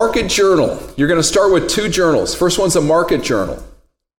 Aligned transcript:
Market 0.00 0.28
journal. 0.28 0.80
You're 0.96 1.08
going 1.08 1.18
to 1.18 1.24
start 1.24 1.52
with 1.52 1.68
two 1.68 1.88
journals. 1.88 2.32
First 2.32 2.56
one's 2.56 2.76
a 2.76 2.80
market 2.80 3.20
journal. 3.20 3.60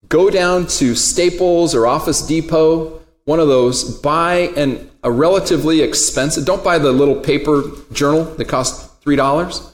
Go 0.08 0.28
down 0.28 0.66
to 0.66 0.96
Staples 0.96 1.72
or 1.72 1.86
Office 1.86 2.20
Depot, 2.26 3.00
one 3.26 3.38
of 3.38 3.46
those, 3.46 3.96
buy 4.00 4.50
an, 4.56 4.90
a 5.04 5.12
relatively 5.12 5.80
expensive, 5.82 6.44
don't 6.44 6.64
buy 6.64 6.78
the 6.78 6.90
little 6.90 7.20
paper 7.20 7.62
journal 7.92 8.24
that 8.24 8.48
costs 8.48 8.92
$3. 9.04 9.72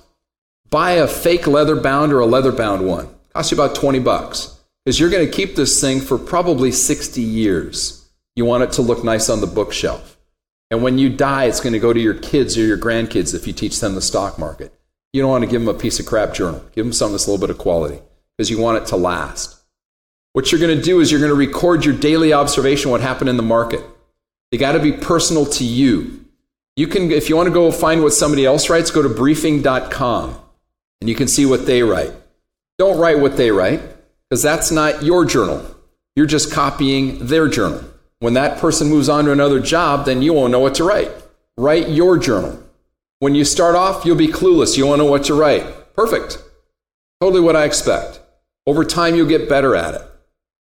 Buy 0.69 0.91
a 0.91 1.09
fake 1.09 1.47
leather 1.47 1.77
bound 1.77 2.13
or 2.13 2.21
a 2.21 2.27
leather 2.27 2.53
bound 2.53 2.87
one. 2.87 3.09
Costs 3.33 3.53
you 3.53 3.57
about 3.57 3.75
20 3.75 3.99
bucks. 4.01 4.63
Because 4.85 5.01
you're 5.01 5.09
going 5.09 5.25
to 5.25 5.33
keep 5.33 5.57
this 5.57 5.81
thing 5.81 6.03
for 6.03 6.19
probably 6.19 6.71
60 6.71 7.23
years. 7.23 8.07
You 8.37 8.45
want 8.45 8.63
it 8.63 8.73
to 8.73 8.83
look 8.83 9.05
nice 9.05 9.31
on 9.31 9.41
the 9.41 9.47
bookshelf. 9.47 10.19
And 10.71 10.83
when 10.83 10.99
you 10.99 11.09
die, 11.09 11.45
it's 11.45 11.61
going 11.61 11.73
to 11.73 11.79
go 11.79 11.95
to 11.95 12.01
your 12.01 12.13
kids 12.13 12.59
or 12.59 12.63
your 12.63 12.77
grandkids 12.77 13.35
if 13.35 13.47
you 13.47 13.55
teach 13.55 13.81
them 13.81 13.95
the 13.95 14.03
stock 14.03 14.39
market. 14.39 14.71
You 15.15 15.23
don't 15.23 15.31
want 15.31 15.45
to 15.45 15.51
give 15.51 15.61
them 15.61 15.73
a 15.73 15.79
piece 15.79 16.01
of 16.01 16.07
crap 16.07 16.35
journal. 16.35 16.61
Give 16.75 16.85
them 16.85 16.93
something 16.93 17.13
that's 17.13 17.29
a 17.29 17.31
little 17.31 17.47
bit 17.47 17.55
of 17.55 17.57
quality 17.57 18.01
because 18.37 18.51
you 18.51 18.59
want 18.59 18.79
it 18.79 18.87
to 18.89 18.97
last. 18.97 19.63
What 20.33 20.51
you're 20.51 20.61
going 20.61 20.77
to 20.77 20.83
do 20.83 20.99
is 20.99 21.13
you're 21.13 21.21
going 21.21 21.31
to 21.31 21.37
record 21.37 21.85
your 21.85 21.95
daily 21.95 22.33
observation 22.33 22.91
what 22.91 23.01
happened 23.01 23.31
in 23.31 23.37
the 23.37 23.43
market. 23.45 23.81
They 24.51 24.59
got 24.59 24.73
to 24.73 24.81
be 24.81 24.91
personal 24.91 25.47
to 25.47 25.63
you. 25.63 26.25
You 26.75 26.89
can 26.89 27.13
if 27.13 27.29
you 27.29 27.37
want 27.37 27.47
to 27.47 27.55
go 27.55 27.71
find 27.71 28.03
what 28.03 28.13
somebody 28.13 28.45
else 28.45 28.69
writes, 28.69 28.91
go 28.91 29.03
to 29.03 29.09
briefing.com 29.09 30.37
and 31.01 31.09
you 31.09 31.15
can 31.15 31.29
see 31.29 31.47
what 31.47 31.65
they 31.65 31.85
write. 31.85 32.11
Don't 32.77 32.99
write 32.99 33.21
what 33.21 33.37
they 33.37 33.53
write 33.53 33.83
because 34.29 34.43
that's 34.43 34.73
not 34.73 35.05
your 35.05 35.25
journal. 35.25 35.65
You're 36.17 36.27
just 36.27 36.53
copying 36.53 37.25
their 37.25 37.47
journal. 37.47 37.85
When 38.19 38.35
that 38.35 38.59
person 38.59 38.89
moves 38.89 39.09
on 39.09 39.27
to 39.27 39.31
another 39.31 39.61
job, 39.61 40.07
then 40.07 40.23
you 40.23 40.33
won't 40.33 40.51
know 40.51 40.59
what 40.59 40.75
to 40.75 40.83
write. 40.83 41.13
Write 41.57 41.89
your 41.91 42.19
journal. 42.19 42.64
When 43.25 43.35
you 43.35 43.47
start 43.47 43.75
off, 43.75 44.05
you'll 44.05 44.17
be 44.17 44.29
clueless. 44.29 44.77
You 44.77 44.87
won't 44.87 44.99
know 44.99 45.07
what 45.07 45.25
to 45.25 45.35
write. 45.35 45.95
Perfect. 45.97 46.45
Totally 47.23 47.41
what 47.41 47.57
I 47.57 47.65
expect. 47.65 48.21
Over 48.67 48.85
time, 48.85 49.15
you'll 49.15 49.27
get 49.27 49.49
better 49.49 49.75
at 49.75 49.95
it. 49.95 50.03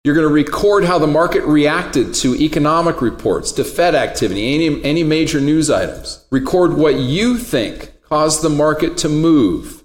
You're 0.02 0.14
going 0.14 0.26
to 0.26 0.32
record 0.32 0.86
how 0.86 0.98
the 0.98 1.06
market 1.06 1.42
reacted 1.42 2.14
to 2.14 2.34
economic 2.34 3.02
reports, 3.02 3.52
to 3.52 3.64
Fed 3.64 3.94
activity, 3.94 4.54
any, 4.54 4.82
any 4.82 5.04
major 5.04 5.42
news 5.42 5.68
items. 5.68 6.24
Record 6.30 6.72
what 6.72 6.94
you 6.94 7.36
think 7.36 7.92
caused 8.04 8.40
the 8.40 8.48
market 8.48 8.96
to 8.96 9.10
move. 9.10 9.84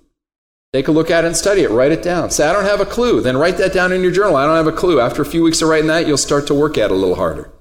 Take 0.72 0.88
a 0.88 0.94
look 0.94 1.12
at 1.12 1.26
it 1.26 1.28
and 1.28 1.36
study 1.36 1.64
it. 1.64 1.72
Write 1.72 1.92
it 1.92 2.02
down. 2.02 2.32
Say, 2.32 2.48
I 2.48 2.54
don't 2.54 2.64
have 2.64 2.80
a 2.80 2.86
clue. 2.86 3.20
Then 3.20 3.36
write 3.36 3.58
that 3.58 3.74
down 3.74 3.92
in 3.92 4.04
your 4.04 4.14
journal. 4.14 4.38
I 4.38 4.46
don't 4.46 4.56
have 4.56 4.68
a 4.68 4.72
clue. 4.72 5.02
After 5.02 5.22
a 5.22 5.26
few 5.26 5.44
weeks 5.44 5.62
of 5.62 5.68
writing 5.68 5.88
that, 5.88 6.08
you'll 6.08 6.16
start 6.16 6.48
to 6.48 6.54
work 6.54 6.78
at 6.78 6.92
it 6.92 6.92
a 6.92 6.96
little 6.96 7.16
harder. 7.16 7.52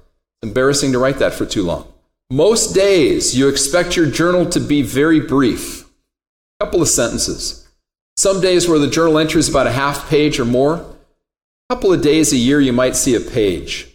It's 0.41 0.47
embarrassing 0.47 0.93
to 0.93 0.99
write 0.99 1.17
that 1.17 1.33
for 1.33 1.45
too 1.45 1.63
long. 1.63 1.91
Most 2.31 2.75
days, 2.75 3.35
you 3.35 3.49
expect 3.49 3.95
your 3.95 4.05
journal 4.05 4.47
to 4.51 4.59
be 4.59 4.83
very 4.83 5.19
brief. 5.19 5.89
A 6.59 6.65
couple 6.65 6.79
of 6.79 6.87
sentences. 6.87 7.67
Some 8.17 8.39
days 8.39 8.69
where 8.69 8.77
the 8.77 8.87
journal 8.87 9.17
entry 9.17 9.39
is 9.39 9.49
about 9.49 9.65
a 9.65 9.71
half 9.71 10.07
page 10.09 10.39
or 10.39 10.45
more, 10.45 10.75
a 10.75 11.73
couple 11.73 11.91
of 11.91 12.03
days 12.03 12.31
a 12.31 12.37
year 12.37 12.61
you 12.61 12.71
might 12.71 12.95
see 12.95 13.15
a 13.15 13.19
page. 13.19 13.87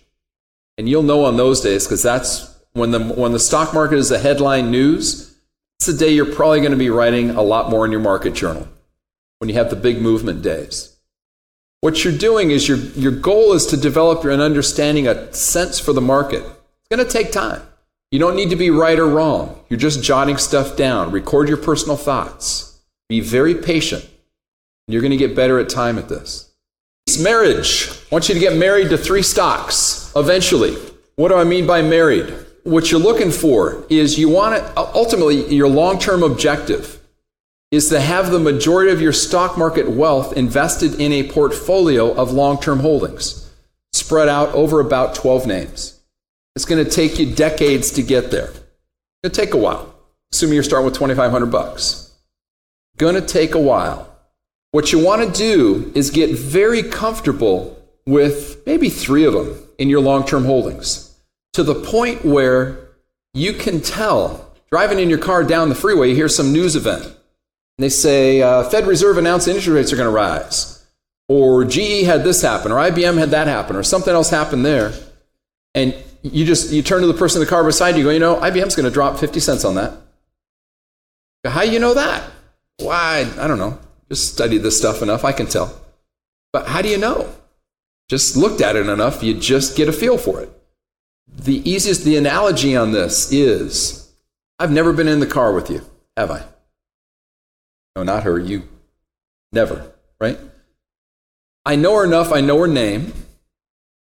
And 0.76 0.88
you'll 0.88 1.04
know 1.04 1.26
on 1.26 1.36
those 1.36 1.60
days 1.60 1.84
because 1.84 2.02
that's 2.02 2.52
when 2.72 2.90
the, 2.90 2.98
when 2.98 3.30
the 3.30 3.38
stock 3.38 3.72
market 3.72 3.98
is 3.98 4.08
the 4.08 4.18
headline 4.18 4.68
news, 4.68 5.36
it's 5.78 5.86
the 5.86 5.92
day 5.92 6.12
you're 6.12 6.34
probably 6.34 6.58
going 6.58 6.72
to 6.72 6.76
be 6.76 6.90
writing 6.90 7.30
a 7.30 7.42
lot 7.42 7.70
more 7.70 7.84
in 7.84 7.92
your 7.92 8.00
market 8.00 8.34
journal 8.34 8.66
when 9.38 9.48
you 9.48 9.54
have 9.54 9.70
the 9.70 9.76
big 9.76 10.02
movement 10.02 10.42
days. 10.42 10.96
What 11.82 12.02
you're 12.02 12.18
doing 12.18 12.50
is 12.50 12.66
your, 12.66 12.78
your 12.78 13.12
goal 13.12 13.52
is 13.52 13.64
to 13.66 13.76
develop 13.76 14.24
an 14.24 14.40
understanding, 14.40 15.06
a 15.06 15.32
sense 15.32 15.78
for 15.78 15.92
the 15.92 16.00
market. 16.00 16.42
It's 16.42 16.88
going 16.90 17.06
to 17.06 17.12
take 17.12 17.30
time. 17.30 17.62
You 18.10 18.18
don't 18.18 18.36
need 18.36 18.50
to 18.50 18.56
be 18.56 18.70
right 18.70 18.98
or 18.98 19.08
wrong. 19.08 19.60
You're 19.68 19.78
just 19.78 20.02
jotting 20.02 20.36
stuff 20.36 20.76
down. 20.76 21.10
Record 21.10 21.48
your 21.48 21.56
personal 21.56 21.96
thoughts. 21.96 22.80
Be 23.08 23.20
very 23.20 23.54
patient. 23.54 24.08
You're 24.86 25.02
going 25.02 25.10
to 25.10 25.16
get 25.16 25.34
better 25.34 25.58
at 25.58 25.68
time 25.68 25.98
at 25.98 26.08
this. 26.08 26.50
Marriage. 27.20 27.90
I 27.90 28.14
want 28.14 28.28
you 28.28 28.34
to 28.34 28.40
get 28.40 28.56
married 28.56 28.90
to 28.90 28.98
three 28.98 29.22
stocks 29.22 30.12
eventually. 30.16 30.76
What 31.16 31.28
do 31.28 31.36
I 31.36 31.44
mean 31.44 31.66
by 31.66 31.82
married? 31.82 32.34
What 32.64 32.90
you're 32.90 33.00
looking 33.00 33.30
for 33.30 33.84
is 33.90 34.18
you 34.18 34.28
want 34.28 34.54
it, 34.56 34.72
ultimately, 34.76 35.54
your 35.54 35.68
long 35.68 35.98
term 35.98 36.22
objective 36.22 37.00
is 37.70 37.88
to 37.90 38.00
have 38.00 38.30
the 38.30 38.38
majority 38.38 38.90
of 38.92 39.00
your 39.00 39.12
stock 39.12 39.58
market 39.58 39.90
wealth 39.90 40.36
invested 40.36 41.00
in 41.00 41.12
a 41.12 41.30
portfolio 41.30 42.12
of 42.14 42.32
long 42.32 42.60
term 42.60 42.80
holdings 42.80 43.50
spread 43.92 44.28
out 44.28 44.48
over 44.54 44.80
about 44.80 45.14
12 45.14 45.46
names. 45.46 45.93
It's 46.56 46.64
going 46.64 46.84
to 46.84 46.90
take 46.90 47.18
you 47.18 47.34
decades 47.34 47.90
to 47.92 48.02
get 48.02 48.30
there. 48.30 48.50
It'll 49.22 49.34
take 49.34 49.54
a 49.54 49.58
while, 49.58 49.94
assuming 50.32 50.54
you're 50.54 50.62
starting 50.62 50.84
with 50.84 50.94
2,500 50.94 51.46
bucks. 51.46 52.14
Going 52.96 53.16
to 53.16 53.20
take 53.20 53.54
a 53.54 53.60
while. 53.60 54.08
What 54.70 54.92
you 54.92 55.04
want 55.04 55.22
to 55.22 55.38
do 55.38 55.92
is 55.94 56.10
get 56.10 56.30
very 56.36 56.82
comfortable 56.82 57.80
with 58.06 58.64
maybe 58.66 58.88
three 58.88 59.24
of 59.24 59.32
them 59.32 59.58
in 59.78 59.88
your 59.88 60.00
long 60.00 60.26
term 60.26 60.44
holdings 60.44 61.16
to 61.54 61.62
the 61.62 61.74
point 61.74 62.24
where 62.24 62.88
you 63.32 63.52
can 63.52 63.80
tell 63.80 64.52
driving 64.70 64.98
in 64.98 65.08
your 65.08 65.18
car 65.18 65.44
down 65.44 65.68
the 65.68 65.74
freeway, 65.74 66.08
you 66.08 66.16
hear 66.16 66.28
some 66.28 66.52
news 66.52 66.76
event. 66.76 67.04
And 67.04 67.14
they 67.78 67.88
say, 67.88 68.42
uh, 68.42 68.64
Fed 68.64 68.86
Reserve 68.86 69.18
announced 69.18 69.46
interest 69.48 69.68
rates 69.68 69.92
are 69.92 69.96
going 69.96 70.08
to 70.08 70.14
rise. 70.14 70.84
Or 71.28 71.64
GE 71.64 72.02
had 72.02 72.24
this 72.24 72.42
happen, 72.42 72.72
or 72.72 72.76
IBM 72.76 73.16
had 73.16 73.30
that 73.30 73.46
happen, 73.46 73.76
or 73.76 73.82
something 73.82 74.12
else 74.12 74.30
happened 74.30 74.66
there. 74.66 74.92
And 75.74 75.94
you 76.24 76.46
just 76.46 76.72
you 76.72 76.82
turn 76.82 77.02
to 77.02 77.06
the 77.06 77.14
person 77.14 77.40
in 77.40 77.46
the 77.46 77.50
car 77.50 77.62
beside 77.62 77.96
you, 77.96 78.04
go, 78.04 78.10
you 78.10 78.18
know, 78.18 78.36
IBM's 78.36 78.74
going 78.74 78.84
to 78.84 78.90
drop 78.90 79.18
50 79.18 79.38
cents 79.40 79.64
on 79.64 79.74
that. 79.74 79.92
How 81.44 81.62
you 81.62 81.78
know 81.78 81.94
that? 81.94 82.30
Why? 82.78 83.30
I 83.38 83.46
don't 83.46 83.58
know. 83.58 83.78
Just 84.08 84.32
studied 84.32 84.58
this 84.58 84.78
stuff 84.78 85.02
enough, 85.02 85.24
I 85.24 85.32
can 85.32 85.46
tell. 85.46 85.78
But 86.52 86.66
how 86.66 86.80
do 86.80 86.88
you 86.88 86.96
know? 86.98 87.30
Just 88.08 88.36
looked 88.36 88.60
at 88.60 88.76
it 88.76 88.88
enough, 88.88 89.22
you 89.22 89.34
just 89.34 89.76
get 89.76 89.88
a 89.88 89.92
feel 89.92 90.16
for 90.16 90.40
it. 90.40 90.50
The 91.26 91.68
easiest, 91.68 92.04
the 92.04 92.16
analogy 92.16 92.76
on 92.76 92.92
this 92.92 93.30
is 93.32 94.12
I've 94.58 94.70
never 94.70 94.92
been 94.92 95.08
in 95.08 95.20
the 95.20 95.26
car 95.26 95.52
with 95.52 95.70
you, 95.70 95.82
have 96.16 96.30
I? 96.30 96.44
No, 97.96 98.02
not 98.02 98.22
her, 98.22 98.38
you. 98.38 98.68
Never, 99.52 99.92
right? 100.20 100.38
I 101.66 101.76
know 101.76 101.96
her 101.96 102.04
enough, 102.04 102.32
I 102.32 102.40
know 102.40 102.58
her 102.60 102.68
name. 102.68 103.12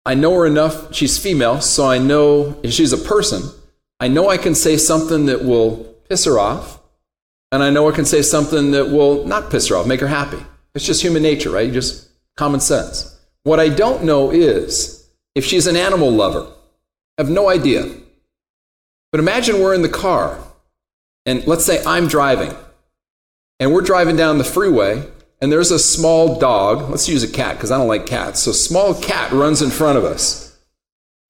I 0.08 0.14
know 0.14 0.32
her 0.36 0.46
enough, 0.46 0.94
she's 0.94 1.18
female, 1.18 1.60
so 1.60 1.86
I 1.86 1.98
know 1.98 2.58
she's 2.64 2.94
a 2.94 2.96
person. 2.96 3.42
I 4.00 4.08
know 4.08 4.30
I 4.30 4.38
can 4.38 4.54
say 4.54 4.78
something 4.78 5.26
that 5.26 5.44
will 5.44 5.84
piss 6.08 6.24
her 6.24 6.38
off. 6.38 6.80
And 7.52 7.62
I 7.62 7.68
know 7.68 7.90
I 7.90 7.92
can 7.92 8.06
say 8.06 8.22
something 8.22 8.70
that 8.70 8.88
will 8.88 9.26
not 9.26 9.50
piss 9.50 9.68
her 9.68 9.76
off, 9.76 9.86
make 9.86 10.00
her 10.00 10.06
happy. 10.06 10.38
It's 10.74 10.86
just 10.86 11.02
human 11.02 11.22
nature, 11.22 11.50
right? 11.50 11.70
Just 11.70 12.08
common 12.38 12.60
sense. 12.60 13.20
What 13.42 13.60
I 13.60 13.68
don't 13.68 14.02
know 14.02 14.30
is 14.30 15.10
if 15.34 15.44
she's 15.44 15.66
an 15.66 15.76
animal 15.76 16.10
lover. 16.10 16.46
I 17.18 17.22
have 17.22 17.30
no 17.30 17.50
idea. 17.50 17.84
But 19.12 19.20
imagine 19.20 19.60
we're 19.60 19.74
in 19.74 19.82
the 19.82 19.90
car, 19.90 20.38
and 21.26 21.46
let's 21.46 21.66
say 21.66 21.84
I'm 21.84 22.08
driving, 22.08 22.54
and 23.60 23.74
we're 23.74 23.82
driving 23.82 24.16
down 24.16 24.38
the 24.38 24.44
freeway, 24.44 25.06
and 25.40 25.52
there's 25.52 25.70
a 25.70 25.78
small 25.78 26.38
dog. 26.38 26.90
Let's 26.90 27.08
use 27.08 27.22
a 27.22 27.30
cat 27.30 27.56
because 27.56 27.70
I 27.70 27.78
don't 27.78 27.88
like 27.88 28.06
cats. 28.06 28.40
So, 28.40 28.52
small 28.52 28.94
cat 28.94 29.32
runs 29.32 29.62
in 29.62 29.70
front 29.70 29.98
of 29.98 30.04
us. 30.04 30.56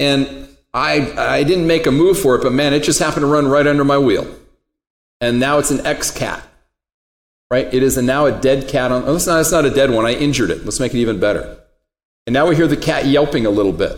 And 0.00 0.48
I, 0.72 1.12
I 1.16 1.42
didn't 1.44 1.66
make 1.66 1.86
a 1.86 1.90
move 1.90 2.18
for 2.18 2.36
it, 2.36 2.42
but 2.42 2.52
man, 2.52 2.72
it 2.72 2.84
just 2.84 3.00
happened 3.00 3.22
to 3.22 3.26
run 3.26 3.48
right 3.48 3.66
under 3.66 3.84
my 3.84 3.98
wheel 3.98 4.32
and 5.20 5.40
now 5.40 5.58
it's 5.58 5.70
an 5.70 5.84
ex 5.86 6.10
cat. 6.10 6.44
Right? 7.50 7.72
It 7.72 7.82
is 7.82 7.96
a, 7.96 8.02
now 8.02 8.26
a 8.26 8.32
dead 8.32 8.68
cat 8.68 8.92
on. 8.92 9.04
Oh, 9.06 9.16
it's 9.16 9.26
not, 9.26 9.40
it's 9.40 9.52
not 9.52 9.64
a 9.64 9.70
dead 9.70 9.90
one. 9.90 10.04
I 10.04 10.12
injured 10.12 10.50
it. 10.50 10.64
Let's 10.64 10.80
make 10.80 10.92
it 10.92 10.98
even 10.98 11.18
better. 11.18 11.58
And 12.26 12.34
now 12.34 12.46
we 12.46 12.56
hear 12.56 12.66
the 12.66 12.76
cat 12.76 13.06
yelping 13.06 13.46
a 13.46 13.50
little 13.50 13.72
bit. 13.72 13.96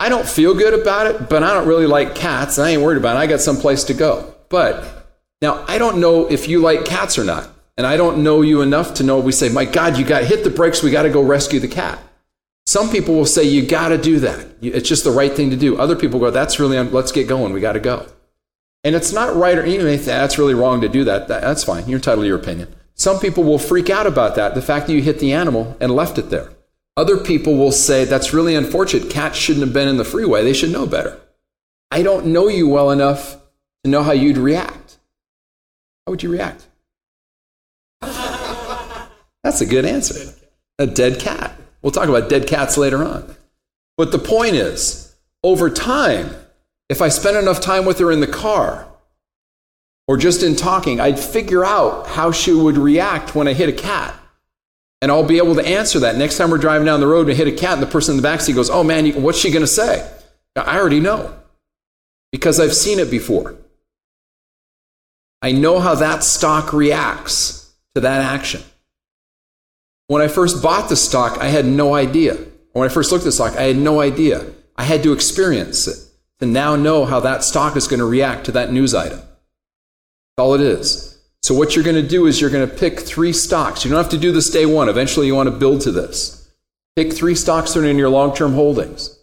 I 0.00 0.08
don't 0.08 0.26
feel 0.26 0.54
good 0.54 0.72
about 0.72 1.06
it, 1.06 1.28
but 1.28 1.42
I 1.42 1.52
don't 1.52 1.68
really 1.68 1.86
like 1.86 2.14
cats, 2.14 2.56
and 2.56 2.66
I 2.66 2.70
ain't 2.70 2.82
worried 2.82 2.96
about 2.96 3.16
it. 3.16 3.20
I 3.20 3.26
got 3.26 3.40
some 3.40 3.58
place 3.58 3.84
to 3.84 3.94
go. 3.94 4.34
But 4.48 5.06
now 5.42 5.64
I 5.68 5.76
don't 5.76 6.00
know 6.00 6.26
if 6.30 6.48
you 6.48 6.60
like 6.60 6.86
cats 6.86 7.18
or 7.18 7.24
not. 7.24 7.50
And 7.78 7.86
I 7.86 7.96
don't 7.96 8.24
know 8.24 8.42
you 8.42 8.60
enough 8.60 8.92
to 8.94 9.04
know 9.04 9.20
we 9.20 9.32
say, 9.32 9.48
my 9.48 9.64
God, 9.64 9.96
you 9.96 10.04
got 10.04 10.24
hit 10.24 10.44
the 10.44 10.50
brakes. 10.50 10.82
We 10.82 10.90
got 10.90 11.04
to 11.04 11.10
go 11.10 11.22
rescue 11.22 11.60
the 11.60 11.68
cat. 11.68 11.98
Some 12.66 12.90
people 12.90 13.14
will 13.14 13.24
say, 13.24 13.44
you 13.44 13.64
got 13.64 13.88
to 13.88 13.98
do 13.98 14.18
that. 14.20 14.46
It's 14.60 14.88
just 14.88 15.04
the 15.04 15.12
right 15.12 15.32
thing 15.32 15.50
to 15.50 15.56
do. 15.56 15.78
Other 15.78 15.96
people 15.96 16.18
go, 16.18 16.30
that's 16.30 16.58
really, 16.58 16.78
let's 16.78 17.12
get 17.12 17.28
going. 17.28 17.52
We 17.52 17.60
got 17.60 17.74
to 17.74 17.80
go. 17.80 18.06
And 18.84 18.94
it's 18.94 19.12
not 19.12 19.34
right 19.36 19.56
or 19.56 19.64
even 19.64 19.96
that's 20.04 20.38
really 20.38 20.54
wrong 20.54 20.80
to 20.80 20.88
do 20.88 21.04
that. 21.04 21.28
That's 21.28 21.64
fine. 21.64 21.88
You're 21.88 21.98
entitled 21.98 22.24
to 22.24 22.28
your 22.28 22.38
opinion. 22.38 22.74
Some 22.94 23.20
people 23.20 23.44
will 23.44 23.58
freak 23.60 23.90
out 23.90 24.08
about 24.08 24.34
that, 24.34 24.56
the 24.56 24.62
fact 24.62 24.88
that 24.88 24.92
you 24.92 25.00
hit 25.00 25.20
the 25.20 25.32
animal 25.32 25.76
and 25.80 25.92
left 25.94 26.18
it 26.18 26.30
there. 26.30 26.50
Other 26.96 27.16
people 27.16 27.56
will 27.56 27.70
say 27.70 28.04
that's 28.04 28.34
really 28.34 28.56
unfortunate. 28.56 29.08
Cats 29.08 29.38
shouldn't 29.38 29.64
have 29.64 29.72
been 29.72 29.86
in 29.86 29.98
the 29.98 30.04
freeway. 30.04 30.42
They 30.42 30.52
should 30.52 30.72
know 30.72 30.84
better. 30.84 31.20
I 31.92 32.02
don't 32.02 32.26
know 32.26 32.48
you 32.48 32.68
well 32.68 32.90
enough 32.90 33.36
to 33.84 33.90
know 33.90 34.02
how 34.02 34.12
you'd 34.12 34.36
react. 34.36 34.98
How 36.04 36.10
would 36.10 36.24
you 36.24 36.30
react? 36.32 36.66
That's 39.44 39.60
a 39.60 39.66
good 39.66 39.84
answer. 39.84 40.34
A 40.78 40.86
dead 40.86 41.20
cat. 41.20 41.54
We'll 41.82 41.92
talk 41.92 42.08
about 42.08 42.28
dead 42.28 42.46
cats 42.46 42.76
later 42.76 43.04
on. 43.04 43.34
But 43.96 44.12
the 44.12 44.18
point 44.18 44.54
is, 44.54 45.16
over 45.42 45.70
time, 45.70 46.34
if 46.88 47.02
I 47.02 47.08
spent 47.08 47.36
enough 47.36 47.60
time 47.60 47.84
with 47.84 47.98
her 47.98 48.10
in 48.10 48.20
the 48.20 48.26
car, 48.26 48.88
or 50.06 50.16
just 50.16 50.42
in 50.42 50.56
talking, 50.56 51.00
I'd 51.00 51.18
figure 51.18 51.64
out 51.64 52.06
how 52.06 52.32
she 52.32 52.52
would 52.52 52.78
react 52.78 53.34
when 53.34 53.46
I 53.46 53.52
hit 53.52 53.68
a 53.68 53.72
cat. 53.72 54.18
And 55.00 55.12
I'll 55.12 55.22
be 55.22 55.36
able 55.36 55.54
to 55.54 55.64
answer 55.64 56.00
that. 56.00 56.16
Next 56.16 56.38
time 56.38 56.50
we're 56.50 56.58
driving 56.58 56.86
down 56.86 57.00
the 57.00 57.06
road 57.06 57.28
and 57.28 57.36
hit 57.36 57.46
a 57.46 57.52
cat, 57.52 57.74
and 57.74 57.82
the 57.82 57.86
person 57.86 58.16
in 58.16 58.22
the 58.22 58.26
backseat 58.26 58.54
goes, 58.54 58.70
Oh 58.70 58.82
man, 58.82 59.22
what's 59.22 59.38
she 59.38 59.50
going 59.50 59.62
to 59.62 59.66
say? 59.66 60.10
I 60.56 60.76
already 60.76 60.98
know 60.98 61.38
because 62.32 62.58
I've 62.58 62.74
seen 62.74 62.98
it 62.98 63.10
before. 63.10 63.54
I 65.40 65.52
know 65.52 65.78
how 65.78 65.94
that 65.94 66.24
stock 66.24 66.72
reacts 66.72 67.72
to 67.94 68.00
that 68.00 68.22
action. 68.22 68.62
When 70.08 70.22
I 70.22 70.28
first 70.28 70.62
bought 70.62 70.88
the 70.88 70.96
stock, 70.96 71.38
I 71.38 71.48
had 71.48 71.66
no 71.66 71.94
idea. 71.94 72.38
When 72.72 72.88
I 72.88 72.92
first 72.92 73.12
looked 73.12 73.22
at 73.22 73.26
the 73.26 73.32
stock, 73.32 73.56
I 73.56 73.62
had 73.62 73.76
no 73.76 74.00
idea. 74.00 74.44
I 74.74 74.84
had 74.84 75.02
to 75.02 75.12
experience 75.12 75.86
it 75.86 75.98
to 76.40 76.46
now 76.46 76.76
know 76.76 77.04
how 77.04 77.20
that 77.20 77.44
stock 77.44 77.76
is 77.76 77.86
going 77.86 78.00
to 78.00 78.06
react 78.06 78.46
to 78.46 78.52
that 78.52 78.72
news 78.72 78.94
item. 78.94 79.18
That's 79.18 79.28
all 80.38 80.54
it 80.54 80.62
is. 80.62 81.18
So, 81.42 81.54
what 81.54 81.76
you're 81.76 81.84
going 81.84 82.02
to 82.02 82.08
do 82.08 82.26
is 82.26 82.40
you're 82.40 82.50
going 82.50 82.68
to 82.68 82.74
pick 82.74 83.00
three 83.00 83.34
stocks. 83.34 83.84
You 83.84 83.90
don't 83.90 84.02
have 84.02 84.10
to 84.12 84.18
do 84.18 84.32
this 84.32 84.50
day 84.50 84.64
one. 84.64 84.88
Eventually, 84.88 85.26
you 85.26 85.34
want 85.34 85.48
to 85.48 85.56
build 85.56 85.82
to 85.82 85.92
this. 85.92 86.50
Pick 86.96 87.12
three 87.12 87.34
stocks 87.34 87.74
that 87.74 87.84
are 87.84 87.86
in 87.86 87.98
your 87.98 88.08
long 88.08 88.34
term 88.34 88.54
holdings. 88.54 89.14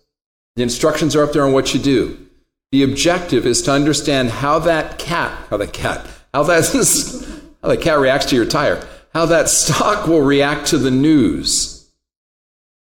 The 0.56 0.64
instructions 0.64 1.16
are 1.16 1.24
up 1.24 1.34
there 1.34 1.46
on 1.46 1.52
what 1.52 1.74
you 1.74 1.80
do. 1.80 2.28
The 2.72 2.84
objective 2.84 3.48
is 3.48 3.64
to 3.64 3.72
understand 3.72 4.30
how 4.30 4.60
that 4.60 5.00
cat, 5.00 5.48
how 5.50 5.58
that 5.58 5.74
cat, 5.74 6.06
how 6.34 6.44
that, 6.44 6.66
how 7.64 7.70
that 7.70 7.82
cat 7.82 8.00
reacts 8.00 8.28
to 8.28 8.36
your 8.36 8.46
tire, 8.46 8.88
how 9.16 9.26
that 9.26 9.48
stock 9.48 10.08
will 10.08 10.22
react 10.22 10.68
to 10.68 10.78
the 10.78 10.92
news. 10.92 11.90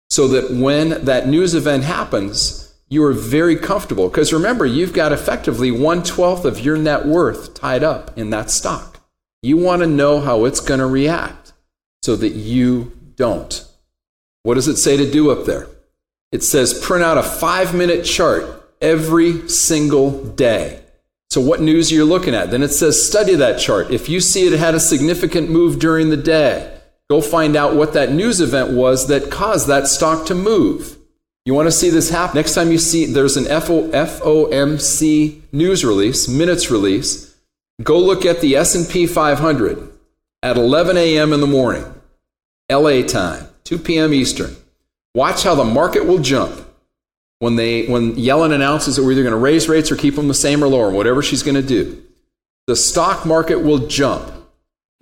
So 0.09 0.29
that 0.29 0.49
when 0.49 1.03
that 1.03 1.27
news 1.27 1.53
event 1.53 1.83
happens, 1.83 2.73
you 2.87 3.03
are 3.03 3.13
very 3.13 3.57
comfortable. 3.57 4.07
Because 4.07 4.31
remember, 4.31 4.65
you've 4.65 4.93
got 4.93 5.11
effectively 5.11 5.71
one 5.71 6.03
twelfth 6.03 6.45
of 6.45 6.61
your 6.61 6.77
net 6.77 7.05
worth 7.05 7.53
tied 7.53 7.83
up 7.83 8.17
in 8.17 8.29
that 8.29 8.49
stock. 8.49 9.01
You 9.43 9.57
want 9.57 9.81
to 9.81 9.87
know 9.87 10.21
how 10.21 10.45
it's 10.45 10.61
going 10.61 10.79
to 10.79 10.85
react 10.85 11.51
so 12.01 12.15
that 12.15 12.29
you 12.29 12.97
don't. 13.17 13.65
What 14.43 14.55
does 14.55 14.69
it 14.69 14.77
say 14.77 14.95
to 14.97 15.11
do 15.11 15.31
up 15.31 15.45
there? 15.45 15.67
It 16.31 16.43
says 16.43 16.79
print 16.81 17.03
out 17.03 17.17
a 17.17 17.23
five 17.23 17.75
minute 17.75 18.05
chart 18.05 18.45
every 18.81 19.49
single 19.49 20.23
day. 20.23 20.81
So, 21.31 21.39
what 21.39 21.61
news 21.61 21.89
are 21.89 21.95
you 21.95 22.03
looking 22.03 22.35
at? 22.35 22.51
Then 22.51 22.61
it 22.61 22.73
says 22.73 23.07
study 23.07 23.35
that 23.35 23.57
chart. 23.57 23.89
If 23.89 24.09
you 24.09 24.19
see 24.19 24.47
it 24.47 24.59
had 24.59 24.75
a 24.75 24.81
significant 24.81 25.49
move 25.49 25.79
during 25.79 26.09
the 26.09 26.17
day, 26.17 26.77
go 27.09 27.21
find 27.21 27.55
out 27.55 27.73
what 27.73 27.93
that 27.93 28.11
news 28.11 28.41
event 28.41 28.73
was 28.73 29.07
that 29.07 29.31
caused 29.31 29.69
that 29.69 29.87
stock 29.87 30.25
to 30.25 30.35
move. 30.35 30.97
You 31.45 31.53
want 31.53 31.67
to 31.67 31.71
see 31.71 31.89
this 31.89 32.09
happen? 32.09 32.35
Next 32.35 32.53
time 32.53 32.69
you 32.69 32.77
see 32.77 33.05
there's 33.05 33.37
an 33.37 33.45
FOMC 33.45 33.93
news 35.53 35.85
release, 35.85 36.27
minutes 36.27 36.69
release, 36.69 37.33
go 37.81 37.97
look 37.97 38.25
at 38.25 38.41
the 38.41 38.57
S&P 38.57 39.07
500 39.07 39.89
at 40.43 40.57
11 40.57 40.97
a.m. 40.97 41.31
in 41.31 41.39
the 41.39 41.47
morning, 41.47 41.85
LA 42.69 43.03
time, 43.03 43.47
2 43.63 43.77
p.m. 43.77 44.13
Eastern. 44.13 44.53
Watch 45.15 45.43
how 45.43 45.55
the 45.55 45.63
market 45.63 46.05
will 46.05 46.19
jump 46.19 46.61
when 47.41 47.55
they 47.55 47.87
when 47.87 48.13
Yellen 48.17 48.53
announces 48.53 48.95
that 48.95 49.03
we're 49.03 49.13
either 49.13 49.23
going 49.23 49.31
to 49.31 49.37
raise 49.37 49.67
rates 49.67 49.91
or 49.91 49.95
keep 49.95 50.15
them 50.15 50.27
the 50.27 50.33
same 50.33 50.63
or 50.63 50.67
lower, 50.67 50.91
whatever 50.91 51.23
she's 51.23 51.41
going 51.41 51.55
to 51.55 51.63
do. 51.63 51.99
The 52.67 52.75
stock 52.75 53.25
market 53.25 53.63
will 53.63 53.87
jump. 53.87 54.31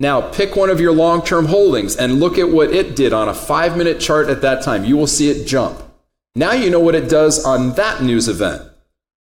Now, 0.00 0.22
pick 0.22 0.56
one 0.56 0.70
of 0.70 0.80
your 0.80 0.92
long-term 0.92 1.44
holdings 1.44 1.96
and 1.96 2.18
look 2.18 2.38
at 2.38 2.48
what 2.48 2.72
it 2.72 2.96
did 2.96 3.12
on 3.12 3.28
a 3.28 3.34
5-minute 3.34 4.00
chart 4.00 4.30
at 4.30 4.40
that 4.40 4.62
time. 4.62 4.86
You 4.86 4.96
will 4.96 5.06
see 5.06 5.28
it 5.28 5.46
jump. 5.46 5.82
Now 6.34 6.52
you 6.52 6.70
know 6.70 6.80
what 6.80 6.94
it 6.94 7.10
does 7.10 7.44
on 7.44 7.74
that 7.74 8.02
news 8.02 8.26
event. 8.26 8.62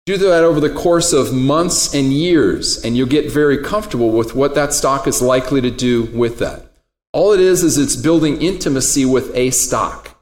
Do 0.06 0.16
that 0.16 0.46
over 0.46 0.62
the 0.62 0.74
course 0.74 1.12
of 1.12 1.34
months 1.34 1.94
and 1.94 2.14
years, 2.14 2.82
and 2.86 2.96
you'll 2.96 3.08
get 3.08 3.30
very 3.30 3.58
comfortable 3.58 4.12
with 4.12 4.34
what 4.34 4.56
that 4.56 4.72
stock 4.72 5.08
is 5.08 5.22
likely 5.22 5.60
to 5.60 5.70
do 5.70 6.04
with 6.04 6.40
that. 6.40 6.72
All 7.12 7.34
it 7.34 7.42
is 7.42 7.64
is 7.64 7.78
it's 7.78 7.98
building 7.98 8.42
intimacy 8.42 9.04
with 9.04 9.36
a 9.36 9.52
stock 9.52 10.16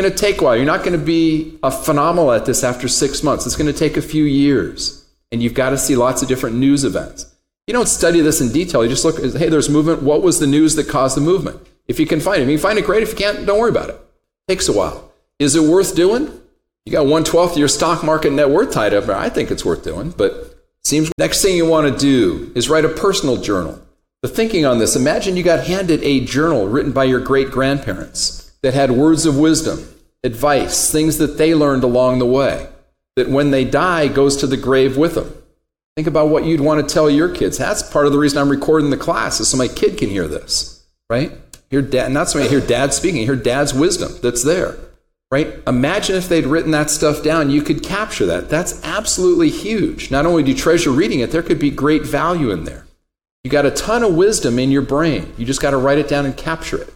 going 0.00 0.10
to 0.10 0.16
take 0.16 0.40
a 0.40 0.44
while. 0.44 0.56
You're 0.56 0.64
not 0.64 0.84
going 0.84 0.98
to 0.98 1.04
be 1.04 1.58
a 1.62 1.70
phenomenal 1.70 2.32
at 2.32 2.46
this 2.46 2.64
after 2.64 2.88
six 2.88 3.22
months. 3.22 3.46
It's 3.46 3.56
going 3.56 3.72
to 3.72 3.78
take 3.78 3.96
a 3.96 4.02
few 4.02 4.24
years. 4.24 5.04
And 5.32 5.42
you've 5.42 5.54
got 5.54 5.70
to 5.70 5.78
see 5.78 5.96
lots 5.96 6.22
of 6.22 6.28
different 6.28 6.56
news 6.56 6.84
events. 6.84 7.26
You 7.66 7.74
don't 7.74 7.88
study 7.88 8.20
this 8.20 8.40
in 8.40 8.50
detail. 8.52 8.82
You 8.82 8.88
just 8.90 9.04
look, 9.04 9.18
hey, 9.18 9.48
there's 9.48 9.68
movement. 9.68 10.02
What 10.02 10.22
was 10.22 10.40
the 10.40 10.46
news 10.46 10.74
that 10.76 10.88
caused 10.88 11.16
the 11.16 11.20
movement? 11.20 11.60
If 11.86 12.00
you 12.00 12.06
can 12.06 12.20
find 12.20 12.42
it, 12.42 12.48
you 12.48 12.56
can 12.56 12.62
find 12.62 12.78
it, 12.78 12.84
great. 12.84 13.02
If 13.02 13.10
you 13.10 13.16
can't, 13.16 13.46
don't 13.46 13.58
worry 13.58 13.70
about 13.70 13.90
it. 13.90 13.94
it 13.94 14.52
takes 14.52 14.68
a 14.68 14.72
while. 14.72 15.12
Is 15.38 15.54
it 15.54 15.62
worth 15.62 15.94
doing? 15.94 16.40
You 16.84 16.92
got 16.92 17.06
one 17.06 17.24
twelfth 17.24 17.52
of 17.52 17.58
your 17.58 17.68
stock 17.68 18.02
market 18.02 18.32
net 18.32 18.50
worth 18.50 18.72
tied 18.72 18.94
up. 18.94 19.08
I 19.08 19.28
think 19.28 19.50
it's 19.50 19.64
worth 19.64 19.84
doing, 19.84 20.10
but 20.10 20.56
seems 20.82 21.12
next 21.18 21.42
thing 21.42 21.56
you 21.56 21.66
want 21.66 21.92
to 21.92 21.98
do 21.98 22.50
is 22.54 22.68
write 22.68 22.84
a 22.84 22.88
personal 22.88 23.36
journal. 23.36 23.80
The 24.22 24.28
thinking 24.28 24.66
on 24.66 24.78
this, 24.78 24.96
imagine 24.96 25.36
you 25.36 25.42
got 25.42 25.66
handed 25.66 26.02
a 26.02 26.24
journal 26.24 26.66
written 26.68 26.92
by 26.92 27.04
your 27.04 27.20
great 27.20 27.50
grandparents 27.50 28.49
that 28.62 28.74
had 28.74 28.90
words 28.90 29.26
of 29.26 29.38
wisdom, 29.38 29.88
advice, 30.22 30.90
things 30.90 31.18
that 31.18 31.38
they 31.38 31.54
learned 31.54 31.82
along 31.82 32.18
the 32.18 32.26
way, 32.26 32.68
that 33.16 33.28
when 33.28 33.50
they 33.50 33.64
die 33.64 34.08
goes 34.08 34.36
to 34.36 34.46
the 34.46 34.56
grave 34.56 34.96
with 34.96 35.14
them. 35.14 35.34
Think 35.96 36.06
about 36.06 36.28
what 36.28 36.44
you'd 36.44 36.60
want 36.60 36.86
to 36.86 36.94
tell 36.94 37.10
your 37.10 37.28
kids. 37.28 37.58
That's 37.58 37.82
part 37.82 38.06
of 38.06 38.12
the 38.12 38.18
reason 38.18 38.38
I'm 38.38 38.48
recording 38.48 38.90
the 38.90 38.96
class, 38.96 39.40
is 39.40 39.48
so 39.48 39.56
my 39.56 39.68
kid 39.68 39.98
can 39.98 40.08
hear 40.08 40.28
this, 40.28 40.86
right? 41.08 41.32
Hear 41.68 41.82
dad, 41.82 42.12
not 42.12 42.28
so 42.28 42.40
I 42.40 42.48
hear 42.48 42.60
dad 42.60 42.92
speaking, 42.94 43.22
hear 43.24 43.36
dad's 43.36 43.74
wisdom 43.74 44.12
that's 44.22 44.44
there, 44.44 44.76
right? 45.30 45.54
Imagine 45.66 46.16
if 46.16 46.28
they'd 46.28 46.46
written 46.46 46.70
that 46.72 46.90
stuff 46.90 47.22
down, 47.22 47.50
you 47.50 47.62
could 47.62 47.82
capture 47.82 48.26
that. 48.26 48.48
That's 48.48 48.82
absolutely 48.84 49.50
huge. 49.50 50.10
Not 50.10 50.26
only 50.26 50.42
do 50.42 50.50
you 50.50 50.56
treasure 50.56 50.90
reading 50.90 51.20
it, 51.20 51.30
there 51.30 51.42
could 51.42 51.58
be 51.58 51.70
great 51.70 52.02
value 52.02 52.50
in 52.50 52.64
there. 52.64 52.86
You 53.44 53.50
got 53.50 53.66
a 53.66 53.70
ton 53.70 54.02
of 54.02 54.14
wisdom 54.14 54.58
in 54.58 54.70
your 54.70 54.82
brain. 54.82 55.32
You 55.38 55.46
just 55.46 55.62
got 55.62 55.70
to 55.70 55.78
write 55.78 55.98
it 55.98 56.08
down 56.08 56.26
and 56.26 56.36
capture 56.36 56.82
it. 56.82 56.92